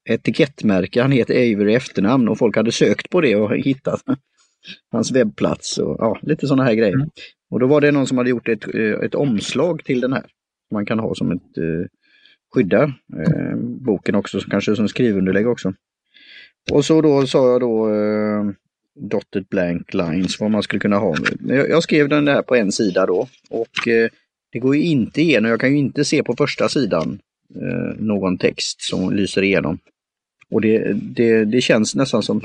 etikettmärke. 0.10 1.02
Han 1.02 1.12
heter 1.12 1.34
Avery 1.34 1.72
i 1.72 1.76
efternamn 1.76 2.30
och 2.30 2.38
folk 2.38 2.56
hade 2.56 2.72
sökt 2.72 3.10
på 3.10 3.22
det 3.22 3.36
och 3.36 3.58
hittat 3.58 4.02
hans 4.92 5.12
webbplats 5.12 5.78
och 5.78 5.96
ja, 6.00 6.20
lite 6.22 6.48
sådana 6.48 6.64
här 6.64 6.74
grejer. 6.74 6.94
Mm. 6.94 7.10
Och 7.50 7.60
då 7.60 7.68
var 7.68 7.82
det 7.82 7.92
någon 7.92 8.08
som 8.08 8.18
hade 8.18 8.30
gjort 8.30 8.48
ett, 8.48 8.76
eh, 8.76 8.92
ett 8.92 9.16
omslag 9.16 9.84
till 9.84 10.02
den 10.02 10.14
här. 10.14 10.26
Man 10.72 10.86
kan 10.86 11.00
ha 11.00 11.16
som 11.16 11.32
ett 11.32 11.58
eh, 11.58 11.88
skydda 12.54 12.84
eh, 13.18 13.56
boken 13.58 14.16
också, 14.16 14.40
kanske 14.50 14.76
som 14.76 14.88
skrivunderlägg 14.88 15.48
också. 15.48 15.74
Och 16.72 16.86
så 16.86 17.02
då 17.02 17.28
sa 17.28 17.52
jag 17.52 17.62
då 17.62 17.94
eh, 17.94 18.44
dotted 18.96 19.46
blank 19.50 19.94
lines, 19.94 20.40
vad 20.40 20.52
man 20.52 20.64
skulle 20.64 20.80
kunna 20.80 20.98
ha. 20.98 21.16
Jag, 21.48 21.84
skrev 21.84 22.10
den 22.10 22.26
där 22.26 22.42
på 22.42 22.56
en 22.56 22.72
sida 22.72 23.06
då 23.06 23.28
och 23.50 23.88
eh, 23.88 24.10
det 24.54 24.60
går 24.60 24.76
ju 24.76 24.84
inte 24.84 25.22
igenom, 25.22 25.52
jag 25.52 25.60
kan 25.60 25.72
ju 25.72 25.78
inte 25.78 26.06
se 26.06 26.24
på 26.24 26.36
första 26.36 26.70
sidan 26.70 27.20
eh, 27.56 27.96
någon 28.00 28.38
text 28.38 28.82
som 28.82 29.14
lyser 29.14 29.42
igenom. 29.42 29.80
Och 30.50 30.62
det, 30.62 30.94
det, 30.94 31.46
det 31.46 31.62
känns 31.62 31.96
nästan 31.96 32.24
som, 32.24 32.42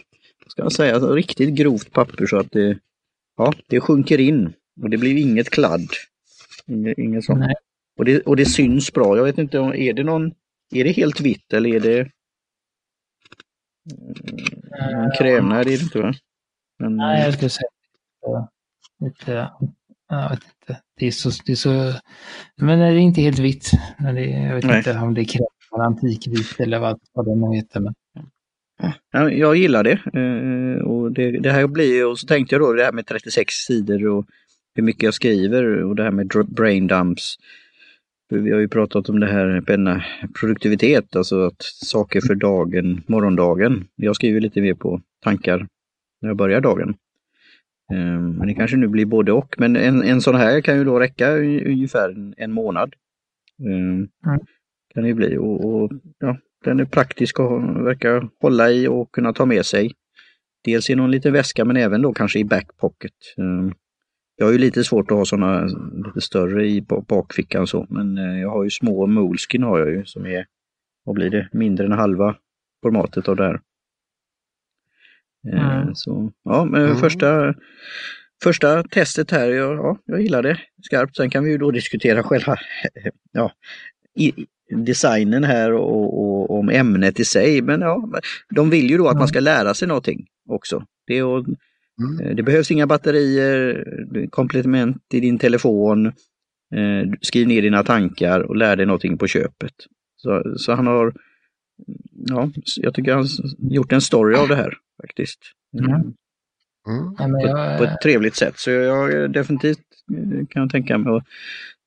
ska 0.47 0.63
jag 0.63 0.73
säga, 0.73 0.99
riktigt 0.99 1.55
grovt 1.55 1.93
papper 1.93 2.27
så 2.27 2.39
att 2.39 2.53
det, 2.53 2.79
ja, 3.37 3.53
det 3.67 3.81
sjunker 3.81 4.21
in 4.21 4.53
och 4.83 4.91
det 4.91 4.99
blir 4.99 5.17
inget 5.17 5.51
kladd. 5.51 5.89
Inget, 6.67 6.99
inget 6.99 7.25
sånt. 7.25 7.45
Och 7.99 8.05
det, 8.05 8.21
och 8.21 8.37
det 8.37 8.47
syns 8.47 8.93
bra. 8.93 9.17
Jag 9.17 9.25
vet 9.25 9.39
inte, 9.39 9.59
är 9.59 9.93
det 9.93 10.05
någon, 10.05 10.33
är 10.75 10.85
det 10.85 10.93
helt 10.93 11.21
vitt 11.21 11.53
eller 11.53 11.75
är 11.75 11.81
det 11.81 12.11
någon 14.93 15.11
kräm? 15.19 15.49
Nej, 15.49 15.65
det 15.65 15.75
är 15.75 15.79
det 15.79 15.85
inte 15.85 15.99
va? 15.99 16.15
Men, 16.79 16.97
Nej, 16.97 17.25
jag 17.25 17.35
skulle 17.35 17.51
säga 17.51 17.69
lite, 19.01 19.51
jag 20.09 20.31
vet 20.31 20.43
inte. 20.43 20.58
Det 20.99 21.07
är 21.07 21.11
så, 21.11 21.31
det 21.47 21.53
är 21.53 21.57
så 21.57 21.93
men 22.57 22.79
det 22.79 22.85
är 22.85 22.97
inte 22.97 23.21
helt 23.21 23.39
vitt. 23.39 23.71
Det, 23.99 24.21
jag 24.21 24.55
vet 24.55 24.65
Nej. 24.65 24.79
inte 24.79 24.99
om 24.99 25.15
det 25.15 25.25
kräver 25.25 25.85
antikvitt 25.87 26.61
eller 26.61 26.79
vad, 26.79 27.01
vad 27.13 27.39
nu 27.39 27.57
heter. 27.57 27.81
Men... 27.81 27.95
Ja, 29.13 29.31
jag 29.31 29.57
gillar 29.57 29.85
det. 29.85 29.99
Eh, 30.15 30.87
och 30.87 31.13
det, 31.13 31.31
det 31.41 31.53
här 31.53 31.67
blir 31.67 32.07
och 32.07 32.19
så 32.19 32.27
tänkte 32.27 32.55
jag 32.55 32.63
då 32.63 32.73
det 32.73 32.85
här 32.85 32.93
med 32.93 33.07
36 33.07 33.55
sidor 33.55 34.07
och 34.07 34.27
hur 34.75 34.83
mycket 34.83 35.03
jag 35.03 35.15
skriver 35.15 35.83
och 35.83 35.97
det 35.97 36.03
här 36.03 36.11
med 36.11 36.29
brain 36.49 36.87
dumps. 36.87 37.37
Vi 38.31 38.53
har 38.53 38.61
ju 38.61 38.69
pratat 38.69 39.09
om 39.09 39.21
det 39.21 39.27
här 39.27 39.77
med 39.77 40.03
produktivitet, 40.41 41.17
alltså 41.17 41.47
att 41.47 41.63
saker 41.63 42.21
för 42.21 42.35
dagen, 42.35 43.03
morgondagen. 43.07 43.89
Jag 43.97 44.17
skriver 44.17 44.41
lite 44.41 44.61
mer 44.61 44.75
på 44.75 45.01
tankar 45.25 45.67
när 46.21 46.29
jag 46.29 46.37
börjar 46.37 46.61
dagen. 46.61 46.95
Ehm, 47.93 48.31
men 48.31 48.47
det 48.47 48.55
kanske 48.55 48.77
nu 48.77 48.89
blir 48.89 49.07
både 49.07 49.33
och. 49.33 49.55
Men 49.59 49.77
en, 49.77 50.03
en 50.03 50.21
sån 50.21 50.35
här 50.35 50.61
kan 50.61 50.79
ju 50.79 50.85
då 50.85 50.99
räcka 50.99 51.33
ungefär 51.37 52.11
en, 52.11 52.35
en 52.37 52.53
månad. 52.53 52.95
Mm. 53.61 54.09
Kan 54.95 55.05
det 55.05 55.15
bli. 55.15 55.37
Och, 55.37 55.65
och, 55.65 55.93
ja, 56.19 56.37
den 56.65 56.81
är 56.81 56.85
praktisk 56.85 57.41
och 57.41 57.63
verkar 57.87 58.29
hålla 58.41 58.71
i 58.71 58.89
och 58.89 59.13
kunna 59.13 59.33
ta 59.33 59.47
med 59.47 59.67
sig. 59.67 59.93
Dels 60.65 60.91
i 60.91 60.95
någon 60.95 61.11
liten 61.11 61.33
väska 61.33 61.65
men 61.65 61.77
även 61.77 62.03
då 62.03 62.13
kanske 62.13 62.39
i 62.39 62.45
backpocket. 62.45 63.15
Ehm, 63.39 63.73
jag 64.37 64.47
har 64.47 64.53
ju 64.53 64.59
lite 64.59 64.85
svårt 64.85 65.11
att 65.11 65.17
ha 65.17 65.25
sådana 65.25 65.65
lite 66.07 66.21
större 66.21 66.67
i 66.67 66.87
bakfickan 67.09 67.67
så, 67.67 67.87
men 67.91 68.19
eh, 68.19 68.41
jag 68.41 68.51
har 68.51 68.65
ju 68.65 68.71
små 68.71 69.07
Moleskin 69.07 69.63
har 69.63 69.79
jag 69.79 69.91
ju 69.91 70.05
som 70.05 70.27
är, 70.27 70.47
vad 71.05 71.15
blir 71.15 71.31
det, 71.31 71.49
mindre 71.53 71.87
än 71.87 71.93
halva 71.93 72.37
formatet 72.83 73.29
av 73.29 73.37
det 73.37 73.45
här. 73.45 73.61
Mm. 75.47 75.95
Så, 75.95 76.33
ja, 76.45 76.65
men 76.65 76.85
mm. 76.85 76.97
första, 76.97 77.55
första 78.43 78.83
testet 78.83 79.31
här, 79.31 79.49
ja, 79.49 79.75
ja, 79.75 79.99
jag 80.05 80.21
gillar 80.21 80.43
det 80.43 80.59
skarpt. 80.83 81.17
Sen 81.17 81.31
kan 81.31 81.45
vi 81.45 81.51
ju 81.51 81.59
då 81.59 81.71
diskutera 81.71 82.23
själva 82.23 82.57
ja, 83.33 83.53
i, 84.19 84.33
designen 84.71 85.45
här 85.45 85.73
och, 85.73 86.21
och, 86.21 86.59
om 86.59 86.69
ämnet 86.69 87.21
i 87.21 87.25
sig. 87.25 87.63
Men 87.63 87.81
ja, 87.81 88.11
de 88.55 88.71
vill 88.71 88.91
ju 88.91 88.99
då 88.99 89.09
att 89.09 89.19
man 89.19 89.29
ska 89.29 89.41
lära 89.41 89.75
sig 89.75 89.89
någonting 89.89 90.27
också. 90.49 90.85
Det, 91.07 91.23
och, 91.23 91.39
mm. 91.39 92.21
Eh, 92.21 92.37
det 92.37 92.43
behövs 92.43 92.71
inga 92.71 92.87
batterier, 92.87 93.85
komplement 94.31 95.03
i 95.15 95.21
din 95.21 95.39
telefon, 95.39 96.07
eh, 96.75 97.13
skriv 97.21 97.49
ner 97.49 97.63
dina 97.63 97.83
tankar 97.83 98.41
och 98.41 98.57
lär 98.57 98.77
dig 98.77 98.87
någonting 98.87 99.19
på 99.19 99.27
köpet. 99.27 99.75
Så, 100.17 100.43
så 100.57 100.73
han 100.73 100.87
har, 100.87 101.13
ja, 102.27 102.51
jag 102.77 102.95
tycker 102.95 103.13
han 103.13 103.21
har 103.21 103.29
gjort 103.75 103.93
en 103.93 104.01
story 104.01 104.37
av 104.37 104.49
det 104.49 104.57
här 104.57 104.75
faktiskt. 105.03 105.39
Mm. 105.79 106.15
Mm. 106.89 107.15
På, 107.17 107.47
jag... 107.47 107.79
på, 107.79 107.85
ett 107.85 108.01
trevligt 108.03 108.37
sätt. 108.37 108.59
Så 108.59 108.71
jag 108.71 109.33
definitivt 109.33 109.79
eh, 110.15 110.47
kan 110.47 110.69
tänka 110.69 110.99
mig 110.99 111.17
att 111.17 111.25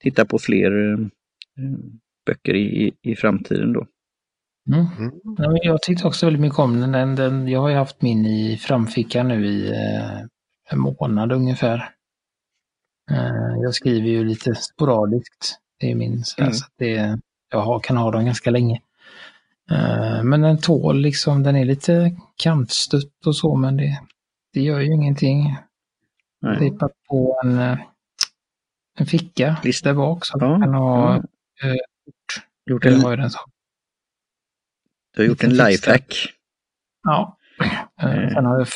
titta 0.02 0.26
på 0.26 0.40
fler 0.40 0.94
äh, 0.94 1.00
böcker 2.26 2.56
i, 2.56 2.94
i 3.02 3.16
framtiden 3.16 3.74
då. 3.74 3.88
Mm. 4.68 4.86
Mm. 4.98 5.58
jag 5.64 5.82
tyckte 5.82 6.08
också 6.08 6.26
väldigt 6.26 6.42
mycket 6.42 6.60
om 6.60 6.80
den. 6.80 6.92
den, 6.92 7.16
den 7.16 7.48
jag 7.48 7.60
har 7.60 7.70
ju 7.70 7.76
haft 7.76 8.02
min 8.02 8.26
i 8.26 8.58
framfickan 8.58 9.28
nu 9.28 9.46
i 9.46 9.70
eh, 9.70 10.20
en 10.70 10.80
månad 10.80 11.32
ungefär. 11.32 11.94
Eh, 13.12 13.62
jag 13.62 13.74
skriver 13.74 14.08
ju 14.08 14.24
lite 14.24 14.56
sporadiskt. 14.56 15.58
Det 15.80 15.92
är 15.92 15.96
min, 15.96 16.24
så, 16.24 16.42
mm. 16.42 16.54
så 16.54 16.66
det, 16.78 17.20
jag 17.52 17.60
har, 17.60 17.80
kan 17.80 17.98
ha 17.98 18.12
dem 18.12 18.26
ganska 18.26 18.52
länge. 18.52 18.82
Eh, 19.72 20.24
men 20.24 20.42
den 20.42 20.58
tål 20.58 21.02
liksom, 21.02 21.44
den 21.44 21.56
är 21.56 21.66
lite 21.66 22.16
kantstött 22.44 23.26
och 23.26 23.36
så, 23.36 23.56
men 23.56 23.78
det, 23.78 24.00
det 24.54 24.62
gör 24.62 24.80
ju 24.80 24.94
ingenting. 24.94 25.58
Nej. 26.42 26.60
Tejpa 26.60 26.90
på 27.10 27.40
en, 27.44 27.60
eh, 27.60 27.78
en 28.98 29.06
ficka 29.06 29.58
Visst. 29.64 29.84
där 29.84 29.94
bak 29.94 30.26
så 30.26 30.38
att 30.38 30.42
ja. 30.42 30.60
kan 30.60 30.74
ha 30.74 31.16
ja. 31.62 31.68
eh, 31.68 31.76
gjort 32.66 32.86
en, 32.86 33.02
har 33.02 33.18
den 33.18 33.30
så. 33.30 33.40
Du 35.16 35.22
har 35.22 35.28
gjort 35.28 35.44
en 35.44 35.54
lifehack. 35.54 36.34
Ja. 37.04 37.38
Eh. 38.02 38.34
Sen 38.34 38.46
har 38.46 38.58
jag 38.58 38.68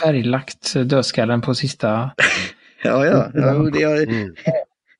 färglagt 0.00 0.74
dödskallen 0.74 1.40
på 1.40 1.54
sista. 1.54 2.10
ja, 2.82 3.06
ja. 3.06 3.30
ja 3.34 3.70
det, 3.72 3.82
är, 3.82 4.08
mm. 4.08 4.34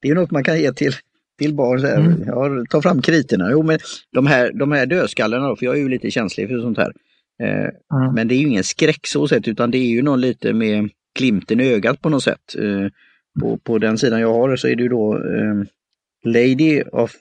det 0.00 0.08
är 0.08 0.14
något 0.14 0.30
man 0.30 0.44
kan 0.44 0.58
ge 0.58 0.72
till 0.72 0.92
till 1.38 1.54
barn. 1.54 1.80
Så 1.80 1.86
här, 1.86 1.96
mm. 1.96 2.22
ja, 2.26 2.64
ta 2.70 2.82
fram 2.82 3.02
kriterna. 3.02 3.50
Jo, 3.50 3.62
men 3.62 3.78
de 4.12 4.26
här, 4.26 4.52
de 4.52 4.72
här 4.72 4.86
dödskallarna, 4.86 5.48
då, 5.48 5.56
för 5.56 5.66
jag 5.66 5.76
är 5.76 5.80
ju 5.80 5.88
lite 5.88 6.10
känslig 6.10 6.48
för 6.48 6.60
sånt 6.60 6.78
här. 6.78 6.92
Eh, 7.42 7.98
mm. 7.98 8.14
Men 8.14 8.28
det 8.28 8.34
är 8.34 8.36
ju 8.36 8.48
ingen 8.48 8.64
skräck 8.64 9.06
så 9.06 9.28
sett, 9.28 9.48
utan 9.48 9.70
det 9.70 9.78
är 9.78 9.88
ju 9.88 10.02
någon 10.02 10.20
lite 10.20 10.52
med 10.52 10.88
glimten 11.18 11.60
i 11.60 11.72
ögat 11.72 12.02
på 12.02 12.08
något 12.08 12.22
sätt. 12.22 12.54
Eh, 12.58 12.88
på, 13.40 13.56
på 13.56 13.78
den 13.78 13.98
sidan 13.98 14.20
jag 14.20 14.32
har 14.32 14.56
så 14.56 14.68
är 14.68 14.76
det 14.76 14.82
ju 14.82 14.88
då 14.88 15.14
eh, 15.14 15.62
Lady 16.24 16.82
of 16.82 17.12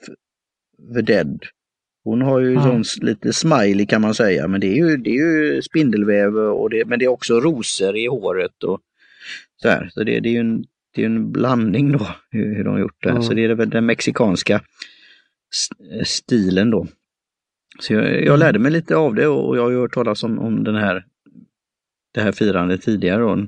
the 0.94 1.02
Dead. 1.02 1.44
Hon 2.04 2.22
har 2.22 2.40
ju 2.40 2.50
mm. 2.50 2.84
sån 2.84 3.06
lite 3.06 3.32
smiley 3.32 3.86
kan 3.86 4.00
man 4.00 4.14
säga, 4.14 4.48
men 4.48 4.60
det 4.60 4.66
är 4.66 4.74
ju, 4.74 4.96
det 4.96 5.10
är 5.10 5.14
ju 5.14 5.62
spindelväv 5.62 6.36
och 6.36 6.70
det, 6.70 6.84
men 6.84 6.98
det 6.98 7.04
är 7.04 7.08
också 7.08 7.40
rosor 7.40 7.96
i 7.96 8.06
håret 8.06 8.62
och 8.64 8.80
så 9.62 9.68
här. 9.68 9.90
Så 9.92 10.04
det, 10.04 10.20
det 10.20 10.28
är 10.28 10.32
ju 10.32 10.40
en 10.40 10.64
det 10.96 11.02
är 11.02 11.06
en 11.06 11.32
blandning 11.32 11.92
då 11.92 12.06
hur, 12.30 12.54
hur 12.54 12.64
de 12.64 12.70
har 12.70 12.80
gjort 12.80 13.02
det. 13.02 13.10
Mm. 13.10 13.22
Så 13.22 13.34
det 13.34 13.44
är 13.44 13.54
väl 13.54 13.70
den 13.70 13.86
mexikanska 13.86 14.60
stilen 16.04 16.70
då. 16.70 16.86
Så 17.80 17.92
jag, 17.92 18.24
jag, 18.24 18.38
lärde 18.38 18.58
mig 18.58 18.72
lite 18.72 18.96
av 18.96 19.14
det 19.14 19.26
och 19.26 19.56
jag 19.56 19.62
har 19.62 19.70
ju 19.70 19.78
hört 19.78 19.94
talas 19.94 20.22
om, 20.22 20.38
om 20.38 20.64
den 20.64 20.74
här, 20.74 21.04
det 22.14 22.20
här 22.20 22.32
firandet 22.32 22.82
tidigare. 22.82 23.20
Då. 23.20 23.46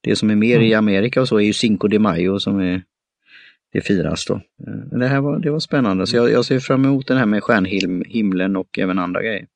Det 0.00 0.16
som 0.16 0.30
är 0.30 0.36
mer 0.36 0.56
mm. 0.56 0.68
i 0.68 0.74
Amerika 0.74 1.20
och 1.20 1.28
så 1.28 1.36
är 1.36 1.44
ju 1.44 1.52
Cinco 1.52 1.88
de 1.88 1.98
Mayo 1.98 2.38
som 2.38 2.60
är 2.60 2.82
det 3.72 3.80
firas 3.80 4.26
då. 4.26 4.40
Men 4.90 5.00
det 5.00 5.06
här 5.06 5.20
var, 5.20 5.38
det 5.38 5.50
var 5.50 5.60
spännande, 5.60 6.06
så 6.06 6.16
jag, 6.16 6.30
jag 6.30 6.44
ser 6.44 6.60
fram 6.60 6.84
emot 6.84 7.06
den 7.06 7.16
här 7.16 7.26
med 7.26 7.42
stjärnhimlen 7.42 8.56
och 8.56 8.78
även 8.78 8.98
andra 8.98 9.22
grejer. 9.22 9.46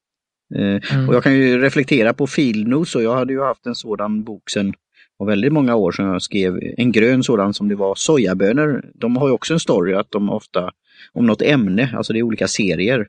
Mm. 0.54 1.08
Och 1.08 1.14
jag 1.14 1.22
kan 1.22 1.34
ju 1.34 1.58
reflektera 1.58 2.12
på 2.14 2.26
Filnos 2.26 2.94
och 2.94 3.02
jag 3.02 3.14
hade 3.14 3.32
ju 3.32 3.40
haft 3.40 3.66
en 3.66 3.74
sådan 3.74 4.24
bok 4.24 4.50
sedan 4.50 4.74
och 5.18 5.28
väldigt 5.28 5.52
många 5.52 5.74
år 5.74 5.92
sedan 5.92 6.06
jag 6.06 6.22
skrev 6.22 6.60
en 6.76 6.92
grön 6.92 7.22
sådan 7.22 7.54
som 7.54 7.68
det 7.68 7.74
var 7.74 7.94
sojabönor. 7.94 8.84
De 8.94 9.16
har 9.16 9.28
ju 9.28 9.32
också 9.34 9.52
en 9.52 9.60
story 9.60 9.94
att 9.94 10.10
de 10.10 10.30
ofta, 10.30 10.70
om 11.12 11.26
något 11.26 11.42
ämne, 11.42 11.90
alltså 11.96 12.12
det 12.12 12.18
är 12.18 12.22
olika 12.22 12.48
serier. 12.48 13.08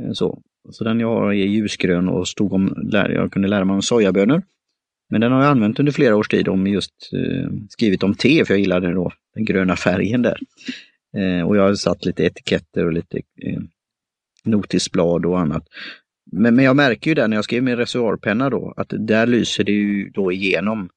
Eh, 0.00 0.12
så, 0.12 0.42
så 0.70 0.84
den 0.84 1.00
jag 1.00 1.08
har 1.08 1.32
är 1.32 1.46
ljusgrön 1.46 2.08
och 2.08 2.28
stod 2.28 2.52
om, 2.52 2.90
jag 2.92 3.32
kunde 3.32 3.48
lära 3.48 3.64
mig 3.64 3.74
om 3.74 3.82
sojabönor. 3.82 4.42
Men 5.10 5.20
den 5.20 5.32
har 5.32 5.42
jag 5.42 5.50
använt 5.50 5.78
under 5.78 5.92
flera 5.92 6.16
års 6.16 6.28
tid 6.28 6.48
om 6.48 6.66
just 6.66 7.10
eh, 7.12 7.50
skrivit 7.68 8.02
om 8.02 8.14
te, 8.14 8.44
för 8.44 8.54
jag 8.54 8.60
gillade 8.60 8.92
då 8.92 9.12
den 9.34 9.44
gröna 9.44 9.76
färgen 9.76 10.22
där. 10.22 10.38
Eh, 11.16 11.46
och 11.46 11.56
jag 11.56 11.62
har 11.62 11.74
satt 11.74 12.04
lite 12.04 12.24
etiketter 12.24 12.86
och 12.86 12.92
lite 12.92 13.18
eh, 13.18 13.60
notisblad 14.44 15.26
och 15.26 15.40
annat. 15.40 15.66
Men, 16.32 16.54
men 16.54 16.64
jag 16.64 16.76
märker 16.76 17.10
ju 17.10 17.14
där 17.14 17.28
när 17.28 17.36
jag 17.36 17.44
skrev 17.44 17.62
min 17.62 17.76
reservoarpenna 17.76 18.50
då, 18.50 18.74
att 18.76 18.92
där 18.98 19.26
lyser 19.26 19.64
det 19.64 19.72
ju 19.72 20.10
då 20.10 20.32
igenom 20.32 20.88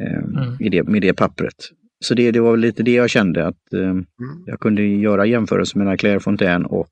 mm. 0.00 0.56
i 0.60 0.68
det, 0.68 0.82
med 0.82 1.02
det 1.02 1.14
pappret. 1.14 1.54
Så 2.00 2.14
det, 2.14 2.30
det 2.30 2.40
var 2.40 2.56
lite 2.56 2.82
det 2.82 2.92
jag 2.92 3.10
kände, 3.10 3.46
att 3.46 3.72
eh, 3.72 3.80
mm. 3.80 4.06
jag 4.46 4.60
kunde 4.60 4.82
göra 4.82 5.26
jämförelser 5.26 5.78
mellan 5.78 5.98
Claire 5.98 6.20
Fontaine 6.20 6.64
och 6.64 6.90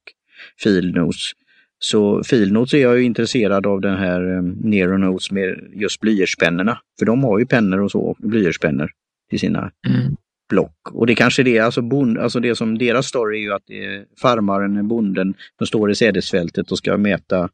Filnos. 0.63 1.33
Så 1.79 2.23
Filnotes 2.25 2.75
är 2.75 2.79
jag 2.79 2.99
ju 2.99 3.03
intresserad 3.03 3.67
av 3.67 3.81
den 3.81 3.97
här 3.97 4.37
eh, 4.37 4.43
Nero 4.43 4.99
Notes 4.99 5.31
med 5.31 5.71
just 5.73 6.01
blyertspennorna. 6.01 6.79
För 6.99 7.07
de 7.07 7.25
har 7.25 7.39
ju 7.39 7.47
pennor 7.47 7.81
och 7.81 7.91
så, 7.91 8.17
blyertspennor 8.19 8.91
till 9.31 9.41
sina 9.41 9.71
mm. 9.89 10.17
block. 10.51 10.91
Och 10.93 11.07
det 11.07 11.15
kanske 11.15 11.43
är 11.43 11.45
det, 11.45 11.59
alltså, 11.59 11.83
bond, 11.83 12.19
alltså 12.19 12.41
det 12.41 12.55
som 12.55 12.79
deras 12.79 13.07
story 13.07 13.39
är 13.39 13.43
ju 13.43 13.53
att 13.53 13.67
det 13.67 13.85
är 13.85 14.05
farmaren, 14.23 14.89
bonden, 14.89 15.35
som 15.59 15.67
står 15.67 15.91
i 15.91 15.95
sädesfältet 15.95 16.71
och 16.71 16.79
ska 16.79 16.97
mäta 16.97 17.49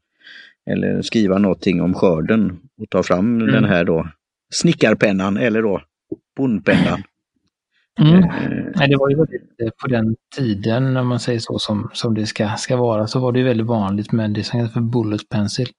eller 0.69 1.01
skriva 1.01 1.37
någonting 1.37 1.81
om 1.81 1.93
skörden 1.93 2.59
och 2.81 2.89
ta 2.89 3.03
fram 3.03 3.41
mm. 3.41 3.53
den 3.53 3.65
här 3.65 3.83
då 3.83 4.07
snickarpennan 4.51 5.37
eller 5.37 5.61
då 5.61 5.81
bondpennan. 6.37 7.03
Mm. 7.99 8.23
Eh, 8.23 8.29
Nej, 8.75 8.89
det 8.89 8.97
var 8.97 9.09
ju 9.09 9.15
väldigt, 9.15 9.61
eh, 9.63 9.69
på 9.81 9.87
den 9.87 10.15
tiden, 10.35 10.93
när 10.93 11.03
man 11.03 11.19
säger 11.19 11.39
så, 11.39 11.59
som, 11.59 11.89
som 11.93 12.13
det 12.13 12.25
ska, 12.25 12.55
ska 12.57 12.77
vara, 12.77 13.07
så 13.07 13.19
var 13.19 13.31
det 13.31 13.43
väldigt 13.43 13.67
vanligt 13.67 14.11
med 14.11 14.31
det 14.31 14.43
som 14.43 14.59
heter 14.59 14.73
för 14.73 14.81
bullet 14.81 15.29
pencil. 15.29 15.69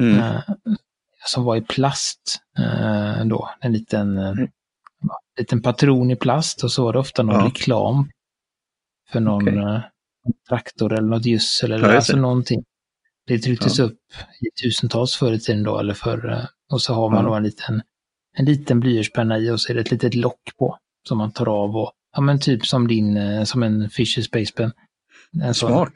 Mm. 0.00 0.18
Eh, 0.18 0.40
som 1.26 1.44
var 1.44 1.56
i 1.56 1.60
plast 1.60 2.38
eh, 2.58 3.26
då, 3.26 3.50
en 3.60 3.72
liten, 3.72 4.18
eh, 4.18 4.28
mm. 4.28 4.48
liten 5.38 5.62
patron 5.62 6.10
i 6.10 6.16
plast 6.16 6.64
och 6.64 6.72
så 6.72 6.84
var 6.84 6.92
det 6.92 6.98
ofta 6.98 7.22
någon 7.22 7.40
ja. 7.40 7.46
reklam 7.46 8.10
för 9.12 9.20
någon 9.20 9.48
okay. 9.48 9.56
Eh, 9.56 9.80
traktor 10.48 10.92
eller 10.92 11.08
något 11.08 11.26
gödsel 11.26 11.72
eller 11.72 11.88
ja, 11.88 11.96
alltså 11.96 12.16
någonting. 12.16 12.64
Det 13.26 13.38
trycktes 13.38 13.78
ja. 13.78 13.84
upp 13.84 13.98
i 14.40 14.62
tusentals 14.62 15.16
förr 15.16 15.32
i 15.32 15.40
tiden 15.40 15.62
då, 15.62 15.78
eller 15.78 15.94
för, 15.94 16.46
och 16.72 16.82
så 16.82 16.94
har 16.94 17.10
man 17.10 17.24
då 17.24 17.34
en 17.34 17.42
liten, 17.42 17.82
en 18.36 18.44
liten 18.44 18.80
blyertspenna 18.80 19.38
i 19.38 19.50
och 19.50 19.60
så 19.60 19.72
är 19.72 19.74
det 19.74 19.80
ett 19.80 19.90
litet 19.90 20.14
lock 20.14 20.50
på 20.58 20.78
som 21.08 21.18
man 21.18 21.32
tar 21.32 21.48
av 21.48 21.76
och, 21.76 21.92
ja 22.16 22.20
men 22.20 22.40
typ 22.40 22.66
som 22.66 22.88
din, 22.88 23.16
eh, 23.16 23.44
som 23.44 23.62
en 23.62 23.90
Fisher 23.90 24.22
Space 24.22 24.52
Pen. 24.52 24.72
En 25.42 25.54
Smart. 25.54 25.92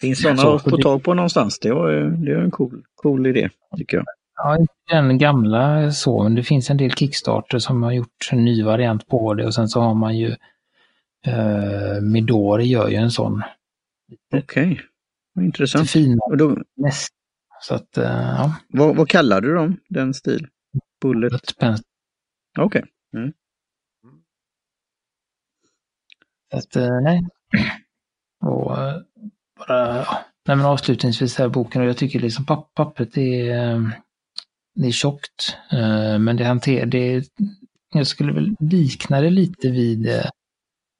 Finns 0.00 0.22
sådana 0.22 0.42
så, 0.42 0.54
att 0.54 0.62
få 0.62 0.76
tag 0.76 1.02
på 1.02 1.14
någonstans? 1.14 1.58
Det 1.58 1.72
var, 1.72 1.92
det 2.26 2.34
var 2.34 2.42
en 2.42 2.50
cool, 2.50 2.82
cool 2.94 3.26
idé, 3.26 3.50
tycker 3.76 3.96
jag. 3.96 4.06
Ja, 4.34 4.66
den 4.90 5.18
gamla 5.18 5.92
så, 5.92 6.22
men 6.22 6.34
det 6.34 6.42
finns 6.42 6.70
en 6.70 6.76
del 6.76 6.90
Kickstarter 6.90 7.58
som 7.58 7.82
har 7.82 7.92
gjort 7.92 8.28
en 8.32 8.44
ny 8.44 8.62
variant 8.62 9.08
på 9.08 9.34
det 9.34 9.46
och 9.46 9.54
sen 9.54 9.68
så 9.68 9.80
har 9.80 9.94
man 9.94 10.16
ju 10.16 10.36
eh, 11.26 12.00
Midori 12.02 12.64
gör 12.64 12.88
ju 12.88 12.96
en 12.96 13.10
sån. 13.10 13.42
Okej, 14.34 14.42
okay. 14.42 14.78
Intressant. 15.42 15.90
Fina 15.90 16.22
och 16.30 16.36
då... 16.36 16.62
näst. 16.76 17.14
Så 17.60 17.74
att, 17.74 17.98
eh, 17.98 18.04
ja. 18.04 18.56
Vad, 18.68 18.96
vad 18.96 19.08
kallar 19.08 19.40
du 19.40 19.54
dem, 19.54 19.76
den 19.88 20.14
stil? 20.14 20.46
Bullet? 21.00 21.32
Bullet 21.60 21.80
Okej. 22.58 22.64
Okay. 22.64 22.82
Mm. 23.16 23.32
att, 26.52 26.76
eh, 26.76 27.00
nej. 27.00 27.22
Och 28.40 28.78
eh, 28.78 28.96
bara, 29.58 29.94
nej 30.46 30.56
men 30.56 30.60
avslutningsvis 30.60 31.38
här 31.38 31.48
boken 31.48 31.82
och 31.82 31.88
jag 31.88 31.96
tycker 31.96 32.20
liksom 32.20 32.46
papp 32.46 32.74
pappret 32.74 33.16
är, 33.16 33.54
det 34.74 34.86
är 34.86 34.92
tjockt. 34.92 35.56
Men 36.20 36.36
det 36.36 36.44
hanterar, 36.44 36.86
det, 36.86 37.24
jag 37.94 38.06
skulle 38.06 38.32
väl 38.32 38.56
likna 38.60 39.20
det 39.20 39.30
lite 39.30 39.70
vid, 39.70 40.08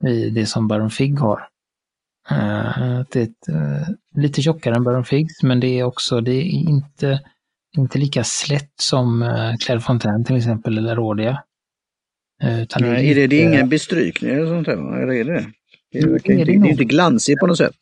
vid 0.00 0.34
det 0.34 0.46
som 0.46 0.68
Baron 0.68 0.90
Fig 0.90 1.18
har. 1.18 1.48
Det 2.28 3.20
är 3.20 3.22
ett, 3.22 3.48
lite 4.16 4.42
tjockare 4.42 4.74
än 4.74 4.84
Baron 4.84 5.04
Figs, 5.04 5.42
men 5.42 5.60
det 5.60 5.78
är 5.78 5.84
också, 5.84 6.20
det 6.20 6.32
är 6.32 6.42
inte, 6.42 7.20
inte 7.76 7.98
lika 7.98 8.24
slätt 8.24 8.72
som 8.80 9.24
Claire 9.60 9.80
Fontaine 9.80 10.24
till 10.24 10.36
exempel, 10.36 10.78
eller 10.78 10.96
Rådia. 10.96 11.42
Eh, 12.42 12.62
utan 12.62 12.82
Nej, 12.82 13.02
det 13.02 13.10
är, 13.10 13.14
det, 13.14 13.26
det 13.26 13.42
är 13.42 13.48
ingen 13.48 13.68
bestrykning 13.68 14.30
eller 14.30 14.46
sånt 14.46 14.66
här? 14.66 15.02
Eller 15.02 15.12
är 15.12 15.24
det 15.24 15.32
det? 15.32 15.46
Det 15.92 15.98
är, 15.98 16.06
det, 16.06 16.42
är, 16.42 16.44
det 16.44 16.52
är 16.52 16.70
inte 16.70 16.84
glansigt 16.84 17.40
på 17.40 17.46
något 17.46 17.58
sätt? 17.58 17.76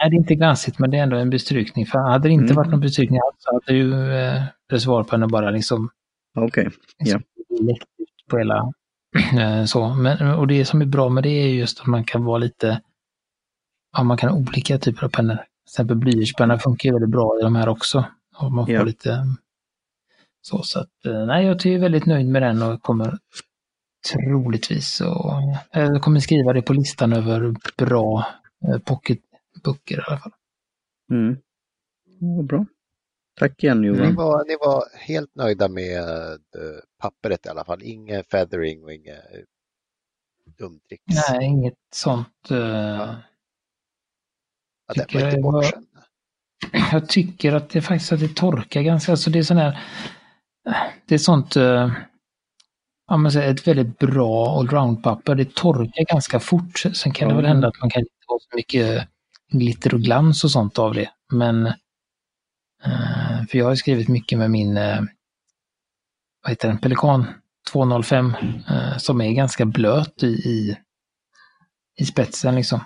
Nej, 0.00 0.10
det 0.10 0.16
är 0.16 0.18
inte 0.18 0.34
glansigt 0.34 0.78
men 0.78 0.90
det 0.90 0.98
är 0.98 1.02
ändå 1.02 1.16
en 1.16 1.30
bestrykning. 1.30 1.86
För 1.86 1.98
hade 1.98 2.28
det 2.28 2.32
inte 2.32 2.44
mm. 2.44 2.56
varit 2.56 2.70
någon 2.70 2.80
bestrykning 2.80 3.18
alls 3.18 3.36
så 3.38 3.52
hade 3.52 3.78
ju 3.78 4.12
eh, 4.12 4.42
reservoarpennan 4.70 5.30
bara 5.30 5.50
liksom... 5.50 5.90
Okej, 6.38 6.68
okay. 7.00 7.18
Läckt 7.60 7.84
ut 7.98 8.28
på 8.30 8.38
hela... 8.38 8.72
Eh, 9.38 9.64
så. 9.64 9.88
Men, 9.88 10.28
och 10.28 10.46
det 10.46 10.64
som 10.64 10.82
är 10.82 10.86
bra 10.86 11.08
med 11.08 11.22
det 11.22 11.28
är 11.28 11.48
just 11.48 11.80
att 11.80 11.86
man 11.86 12.04
kan 12.04 12.24
vara 12.24 12.38
lite... 12.38 12.80
Ja, 13.92 14.02
man 14.02 14.16
kan 14.16 14.30
ha 14.30 14.36
olika 14.36 14.78
typer 14.78 15.04
av 15.04 15.08
pennor. 15.08 15.34
Till 15.34 15.44
exempel 15.66 15.96
blyertspenna 15.96 16.58
funkar 16.58 16.88
ju 16.88 16.92
väldigt 16.92 17.10
bra 17.10 17.38
i 17.40 17.42
de 17.42 17.56
här 17.56 17.68
också. 17.68 18.04
Och 18.36 18.52
man 18.52 18.66
får 18.66 18.74
ja. 18.74 18.82
lite... 18.82 19.26
Så, 20.44 20.62
så 20.62 20.80
att, 20.80 21.06
eh, 21.06 21.26
nej, 21.26 21.46
jag 21.46 21.66
är 21.66 21.78
väldigt 21.78 22.06
nöjd 22.06 22.26
med 22.26 22.42
den 22.42 22.62
och 22.62 22.82
kommer 22.82 23.18
Troligtvis 24.12 24.88
så. 24.88 25.42
Jag 25.72 26.02
kommer 26.02 26.20
skriva 26.20 26.52
det 26.52 26.62
på 26.62 26.72
listan 26.72 27.12
över 27.12 27.54
bra 27.76 28.26
eh, 28.64 28.78
pocketböcker 28.78 29.98
i 29.98 30.02
alla 30.06 30.18
fall. 30.18 30.32
Mm. 31.10 31.36
Bra. 32.46 32.66
Tack 33.38 33.64
igen 33.64 33.84
Johan. 33.84 34.08
Ni 34.08 34.12
var, 34.12 34.44
ni 34.44 34.56
var 34.60 34.84
helt 34.98 35.34
nöjda 35.34 35.68
med 35.68 36.04
pappret 36.98 37.46
i 37.46 37.48
alla 37.48 37.64
fall. 37.64 37.82
Inget 37.82 38.30
feathering 38.30 38.84
och 38.84 38.92
inget 38.92 39.24
dumtricks? 40.58 41.30
Nej, 41.30 41.44
inget 41.44 41.78
sånt. 41.94 42.48
Uh, 42.50 42.58
ja. 42.58 43.16
Ja, 44.94 45.04
det 45.08 45.18
var 45.18 45.28
inte 45.28 45.40
bort 45.40 45.64
sen. 45.64 45.86
Jag 46.92 47.08
tycker 47.08 47.52
att 47.52 47.70
det 47.70 47.82
faktiskt 47.82 48.12
att 48.12 48.20
det 48.20 48.36
torkar 48.36 48.82
ganska, 48.82 49.12
alltså 49.12 49.30
det 49.30 49.38
är 49.38 49.42
sån 49.42 49.56
här, 49.56 49.80
det 51.06 51.14
är 51.14 51.18
sånt 51.18 51.56
uh, 51.56 51.92
ja, 53.12 53.16
men 53.16 53.38
ett 53.38 53.66
väldigt 53.66 53.98
bra 53.98 54.58
allround-papper. 54.58 55.34
Det 55.34 55.54
torkar 55.54 56.04
ganska 56.12 56.40
fort. 56.40 56.78
Sen 56.94 57.12
kan 57.12 57.28
det 57.28 57.34
väl 57.34 57.46
hända 57.46 57.68
att 57.68 57.80
man 57.80 57.90
kan 57.90 58.00
inte 58.00 58.12
ha 58.28 58.38
så 58.38 58.56
mycket 58.56 59.08
glitter 59.52 59.94
och 59.94 60.00
glans 60.00 60.44
och 60.44 60.50
sånt 60.50 60.78
av 60.78 60.94
det. 60.94 61.10
Men 61.32 61.66
eh, 62.84 63.46
för 63.50 63.58
jag 63.58 63.66
har 63.66 63.74
skrivit 63.74 64.08
mycket 64.08 64.38
med 64.38 64.50
min 64.50 64.76
eh, 64.76 65.00
vad 66.42 66.50
heter 66.50 66.68
den, 66.68 66.78
Pelikan 66.78 67.26
205 67.72 68.34
eh, 68.68 68.96
som 68.96 69.20
är 69.20 69.32
ganska 69.32 69.64
blöt 69.64 70.22
i, 70.22 70.26
i, 70.26 70.76
i 71.98 72.04
spetsen 72.04 72.54
liksom. 72.54 72.80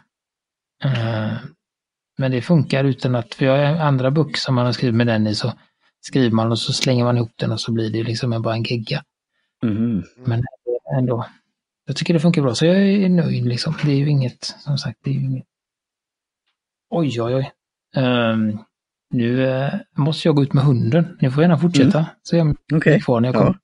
Men 2.18 2.30
det 2.30 2.42
funkar 2.42 2.84
utan 2.84 3.14
att, 3.14 3.34
för 3.34 3.44
jag 3.44 3.74
har 3.74 3.80
andra 3.80 4.10
böcker 4.10 4.36
som 4.36 4.54
man 4.54 4.66
har 4.66 4.72
skrivit 4.72 4.94
med 4.94 5.06
den 5.06 5.26
i 5.26 5.34
så 5.34 5.52
skriver 6.00 6.30
man 6.30 6.50
och 6.50 6.58
så 6.58 6.72
slänger 6.72 7.04
man 7.04 7.16
ihop 7.16 7.32
den 7.36 7.52
och 7.52 7.60
så 7.60 7.72
blir 7.72 7.90
det 7.90 8.02
liksom 8.02 8.42
bara 8.42 8.54
en 8.54 8.62
gegga. 8.62 9.02
Mm. 9.62 10.02
Men 10.16 10.44
ändå, 10.98 11.26
jag 11.86 11.96
tycker 11.96 12.14
det 12.14 12.20
funkar 12.20 12.42
bra 12.42 12.54
så 12.54 12.66
jag 12.66 12.76
är 12.76 13.08
nöjd 13.08 13.46
liksom. 13.46 13.74
Det 13.84 13.90
är 13.90 13.96
ju 13.96 14.08
inget, 14.08 14.44
som 14.44 14.78
sagt, 14.78 14.98
det 15.02 15.10
är 15.10 15.14
ju 15.14 15.24
inget. 15.24 15.46
Oj, 16.90 17.22
oj, 17.22 17.34
oj. 17.34 17.52
Um, 18.02 18.58
nu 19.10 19.46
uh, 19.46 19.74
måste 19.96 20.28
jag 20.28 20.36
gå 20.36 20.42
ut 20.42 20.52
med 20.52 20.64
hunden. 20.64 21.18
Ni 21.20 21.30
får 21.30 21.42
gärna 21.42 21.58
fortsätta. 21.58 21.98
Mm. 21.98 22.10
Så 22.22 22.36
jag 22.36 22.48
är 22.48 22.76
okay. 22.76 23.00
kvar 23.00 23.20
när 23.20 23.28
jag 23.28 23.34
kommer. 23.34 23.58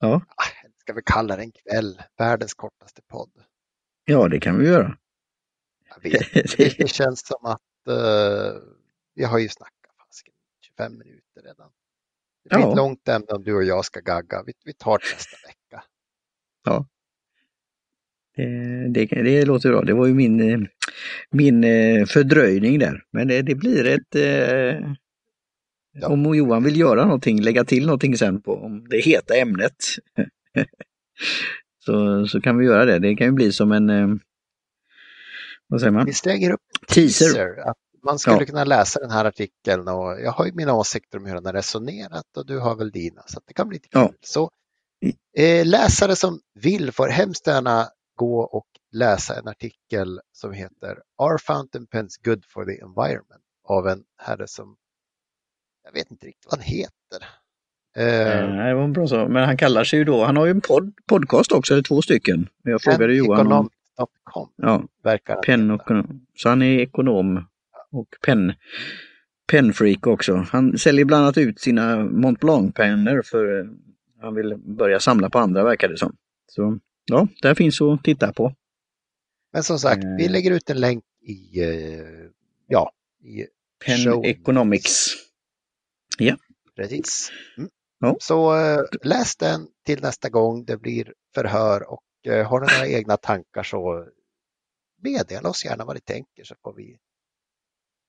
Ja. 0.00 0.08
ja. 0.08 0.14
Ah, 0.14 0.68
ska 0.80 0.92
vi 0.92 1.02
kalla 1.06 1.36
det 1.36 1.42
en 1.42 1.52
kväll? 1.52 2.02
Världens 2.18 2.54
kortaste 2.54 3.02
podd. 3.10 3.30
Ja, 4.04 4.28
det 4.28 4.40
kan 4.40 4.58
vi 4.58 4.66
göra. 4.66 4.96
Jag 5.94 6.10
vet. 6.10 6.56
Det 6.78 6.90
känns 6.90 7.26
som 7.26 7.44
att 7.46 7.60
uh, 7.88 8.62
vi 9.14 9.24
har 9.24 9.38
ju 9.38 9.48
snackat 9.48 9.82
25 10.76 10.98
minuter 10.98 11.42
redan. 11.42 11.70
Det 12.44 12.48
blir 12.48 12.58
ja. 12.58 12.70
ett 12.70 12.76
långt 12.76 13.08
ämne 13.08 13.26
om 13.28 13.44
du 13.44 13.54
och 13.54 13.64
jag 13.64 13.84
ska 13.84 14.00
gagga. 14.00 14.42
Vi, 14.46 14.52
vi 14.64 14.72
tar 14.72 14.98
det 14.98 15.14
nästa 15.14 15.36
vecka. 15.46 15.84
Ja. 16.64 16.86
Det, 18.36 18.88
det, 18.88 19.22
det, 19.22 19.44
låter 19.44 19.68
bra. 19.68 19.82
Det 19.82 19.94
var 19.94 20.06
ju 20.06 20.14
min, 20.14 20.40
eh, 20.40 20.60
min 21.30 21.64
eh, 21.64 22.06
fördröjning 22.06 22.78
där. 22.78 23.04
Men 23.10 23.28
det, 23.28 23.42
det 23.42 23.54
blir 23.54 23.86
ett, 23.86 24.14
eh, 24.14 24.92
Ja. 25.94 26.08
Om 26.08 26.34
Johan 26.34 26.64
vill 26.64 26.80
göra 26.80 27.04
någonting, 27.04 27.42
lägga 27.42 27.64
till 27.64 27.86
någonting 27.86 28.16
sen 28.16 28.42
på 28.42 28.54
om 28.54 28.86
det 28.88 29.00
heta 29.00 29.34
ämnet. 29.34 29.76
så, 31.84 32.26
så 32.26 32.40
kan 32.40 32.58
vi 32.58 32.64
göra 32.66 32.84
det. 32.84 32.98
Det 32.98 33.16
kan 33.16 33.26
ju 33.26 33.32
bli 33.32 33.52
som 33.52 33.72
en, 33.72 33.90
eh, 33.90 34.08
vad 35.72 35.80
säger 35.80 35.92
man? 35.92 36.06
Vi 36.06 36.12
slänger 36.12 36.50
upp 36.50 36.60
teaser. 36.88 37.24
teaser 37.24 37.68
att 37.68 37.76
man 38.04 38.18
skulle 38.18 38.36
ja. 38.36 38.46
kunna 38.46 38.64
läsa 38.64 39.00
den 39.00 39.10
här 39.10 39.24
artikeln 39.24 39.88
och 39.88 40.20
jag 40.20 40.32
har 40.32 40.46
ju 40.46 40.52
mina 40.52 40.74
åsikter 40.74 41.18
om 41.18 41.26
hur 41.26 41.34
den 41.34 41.46
har 41.46 41.52
resonerat 41.52 42.36
och 42.36 42.46
du 42.46 42.58
har 42.58 42.76
väl 42.76 42.90
dina. 42.90 43.22
Så 43.26 43.40
det 43.46 43.54
kan 43.54 43.68
bli 43.68 43.76
lite 43.76 43.88
kul. 43.88 44.00
Ja. 44.00 44.12
Så 44.20 44.50
eh, 45.36 45.66
läsare 45.66 46.16
som 46.16 46.40
vill 46.54 46.92
får 46.92 47.08
hemskt 47.08 47.46
gärna 47.46 47.88
gå 48.16 48.40
och 48.40 48.66
läsa 48.92 49.38
en 49.38 49.48
artikel 49.48 50.20
som 50.32 50.52
heter 50.52 50.98
Are 51.18 51.38
fountain 51.38 51.86
pens 51.86 52.16
good 52.16 52.44
for 52.48 52.64
the 52.64 52.80
environment? 52.80 53.42
av 53.64 53.88
en 53.88 54.02
herre 54.18 54.48
som 54.48 54.76
jag 55.84 55.92
vet 55.92 56.10
inte 56.10 56.26
riktigt 56.26 56.46
vad 56.50 56.60
han 56.60 56.68
heter. 56.68 57.26
Eh, 57.96 58.50
Nej, 58.56 58.68
det 58.68 58.74
var 58.74 58.84
en 58.84 58.92
bra 58.92 59.06
så. 59.08 59.28
Men 59.28 59.44
han 59.44 59.56
kallar 59.56 59.84
sig 59.84 59.98
ju 59.98 60.04
då, 60.04 60.24
han 60.24 60.36
har 60.36 60.44
ju 60.44 60.50
en 60.50 60.60
podd, 60.60 60.92
podcast 61.06 61.52
också, 61.52 61.74
eller 61.74 61.82
två 61.82 62.02
stycken. 62.02 62.48
Jag 62.62 62.82
frågade 62.82 63.14
Johan 63.14 63.68
om... 63.96 64.52
Ja, 64.56 64.84
verkar 65.02 65.36
pen 65.36 65.80
Så 66.34 66.48
han 66.48 66.62
är 66.62 66.78
ekonom 66.78 67.44
och 67.90 68.08
pen, 68.24 68.52
penfreak 69.50 70.06
också. 70.06 70.46
Han 70.50 70.78
säljer 70.78 71.04
bland 71.04 71.24
annat 71.24 71.38
ut 71.38 71.60
sina 71.60 72.04
Mont 72.04 72.40
Blanc-pennor 72.40 73.22
för 73.22 73.60
eh, 73.60 73.66
han 74.20 74.34
vill 74.34 74.56
börja 74.56 75.00
samla 75.00 75.30
på 75.30 75.38
andra 75.38 75.64
verkar 75.64 75.88
det 75.88 75.98
som. 75.98 76.16
Så 76.46 76.78
ja, 77.04 77.28
där 77.42 77.54
finns 77.54 77.80
att 77.80 78.04
titta 78.04 78.32
på. 78.32 78.54
Men 79.52 79.62
som 79.62 79.78
sagt, 79.78 80.04
vi 80.18 80.24
eh. 80.24 80.30
lägger 80.30 80.50
ut 80.50 80.70
en 80.70 80.80
länk 80.80 81.04
i, 81.20 81.60
eh, 81.60 82.06
ja, 82.66 82.92
i 83.24 83.46
Pen 83.86 83.98
show. 83.98 84.24
Economics. 84.24 85.06
Ja. 86.18 86.36
Precis. 86.76 87.32
Mm. 87.58 87.70
Ja. 88.00 88.16
Så 88.20 88.54
läs 89.02 89.36
den 89.36 89.66
till 89.86 90.02
nästa 90.02 90.28
gång 90.28 90.64
det 90.64 90.76
blir 90.76 91.12
förhör 91.34 91.92
och 91.92 92.02
har 92.26 92.60
ni 92.60 92.66
några 92.66 92.86
egna 92.86 93.16
tankar 93.16 93.62
så 93.62 94.08
meddela 95.02 95.48
oss 95.48 95.64
gärna 95.64 95.84
vad 95.84 95.96
ni 95.96 96.00
tänker 96.00 96.44
så 96.44 96.54
får 96.62 96.74
vi 96.74 96.98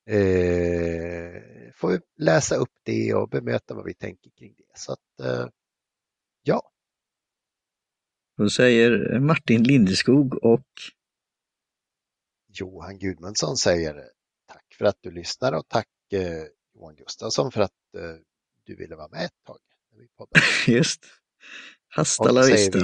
eh, 0.06 1.72
får 1.74 1.88
vi 1.88 2.00
läsa 2.16 2.56
upp 2.56 2.72
det 2.82 3.14
och 3.14 3.28
bemöta 3.28 3.74
vad 3.74 3.84
vi 3.84 3.94
tänker 3.94 4.30
kring 4.30 4.54
det. 4.56 4.78
Så 4.78 4.92
att, 4.92 5.20
eh, 5.20 5.48
ja. 6.42 6.70
Då 8.36 8.50
säger 8.50 9.20
Martin 9.20 9.62
Lindeskog 9.62 10.44
och 10.44 10.68
Johan 12.48 12.98
Gudmundsson 12.98 13.56
säger 13.56 14.10
tack 14.46 14.74
för 14.78 14.84
att 14.84 14.98
du 15.00 15.10
lyssnar 15.10 15.52
och 15.52 15.68
tack 15.68 15.88
eh, 16.12 16.44
Johan 16.74 16.94
Gustafsson 16.96 17.52
för 17.52 17.60
att 17.60 17.94
eh, 17.96 18.16
du 18.64 18.76
ville 18.76 18.96
vara 18.96 19.08
med 19.08 19.24
ett 19.24 19.44
tag. 19.46 19.58
Just. 20.66 21.04
Hasta 21.88 22.32
la 22.32 22.42
vista. 22.42 22.78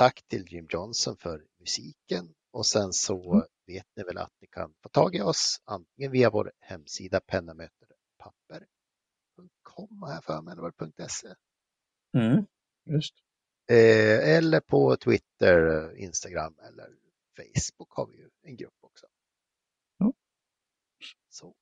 Tack 0.00 0.22
till 0.28 0.44
Jim 0.48 0.66
Johnson 0.70 1.16
för 1.16 1.44
musiken 1.58 2.34
och 2.50 2.66
sen 2.66 2.92
så 2.92 3.32
mm 3.32 3.44
vet 3.66 3.86
ni 3.96 4.02
väl 4.02 4.18
att 4.18 4.32
ni 4.40 4.46
kan 4.46 4.74
få 4.82 4.88
tag 4.88 5.14
i 5.14 5.20
oss 5.20 5.62
antingen 5.64 6.12
via 6.12 6.30
vår 6.30 6.52
hemsida 6.58 7.20
pennamöterpapper.com 7.20 10.20
för 10.22 10.42
mig, 10.42 10.52
eller 10.52 11.08
.se. 11.08 11.28
Mm, 12.18 12.46
just. 12.84 13.14
Eh, 13.70 14.36
eller 14.36 14.60
på 14.60 14.96
Twitter, 14.96 15.92
Instagram 15.96 16.58
eller 16.58 16.88
Facebook 17.36 17.90
har 17.90 18.06
vi 18.06 18.16
ju 18.16 18.30
en 18.42 18.56
grupp 18.56 18.78
också. 18.80 19.06
Ja. 19.98 20.12
Så. 21.28 21.54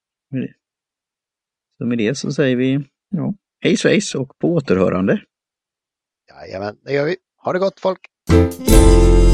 Så 1.79 1.87
med 1.87 1.99
det 1.99 2.15
så 2.15 2.33
säger 2.33 2.57
vi 2.57 2.89
ja, 3.09 3.35
hej 3.61 3.77
svejs 3.77 4.15
och 4.15 4.39
på 4.39 4.49
återhörande. 4.49 5.25
Jajamän, 6.29 6.79
det 6.83 6.93
gör 6.93 7.07
vi. 7.07 7.17
Ha 7.37 7.53
det 7.53 7.59
gott 7.59 7.81
folk! 7.81 8.18
Música 8.29 9.28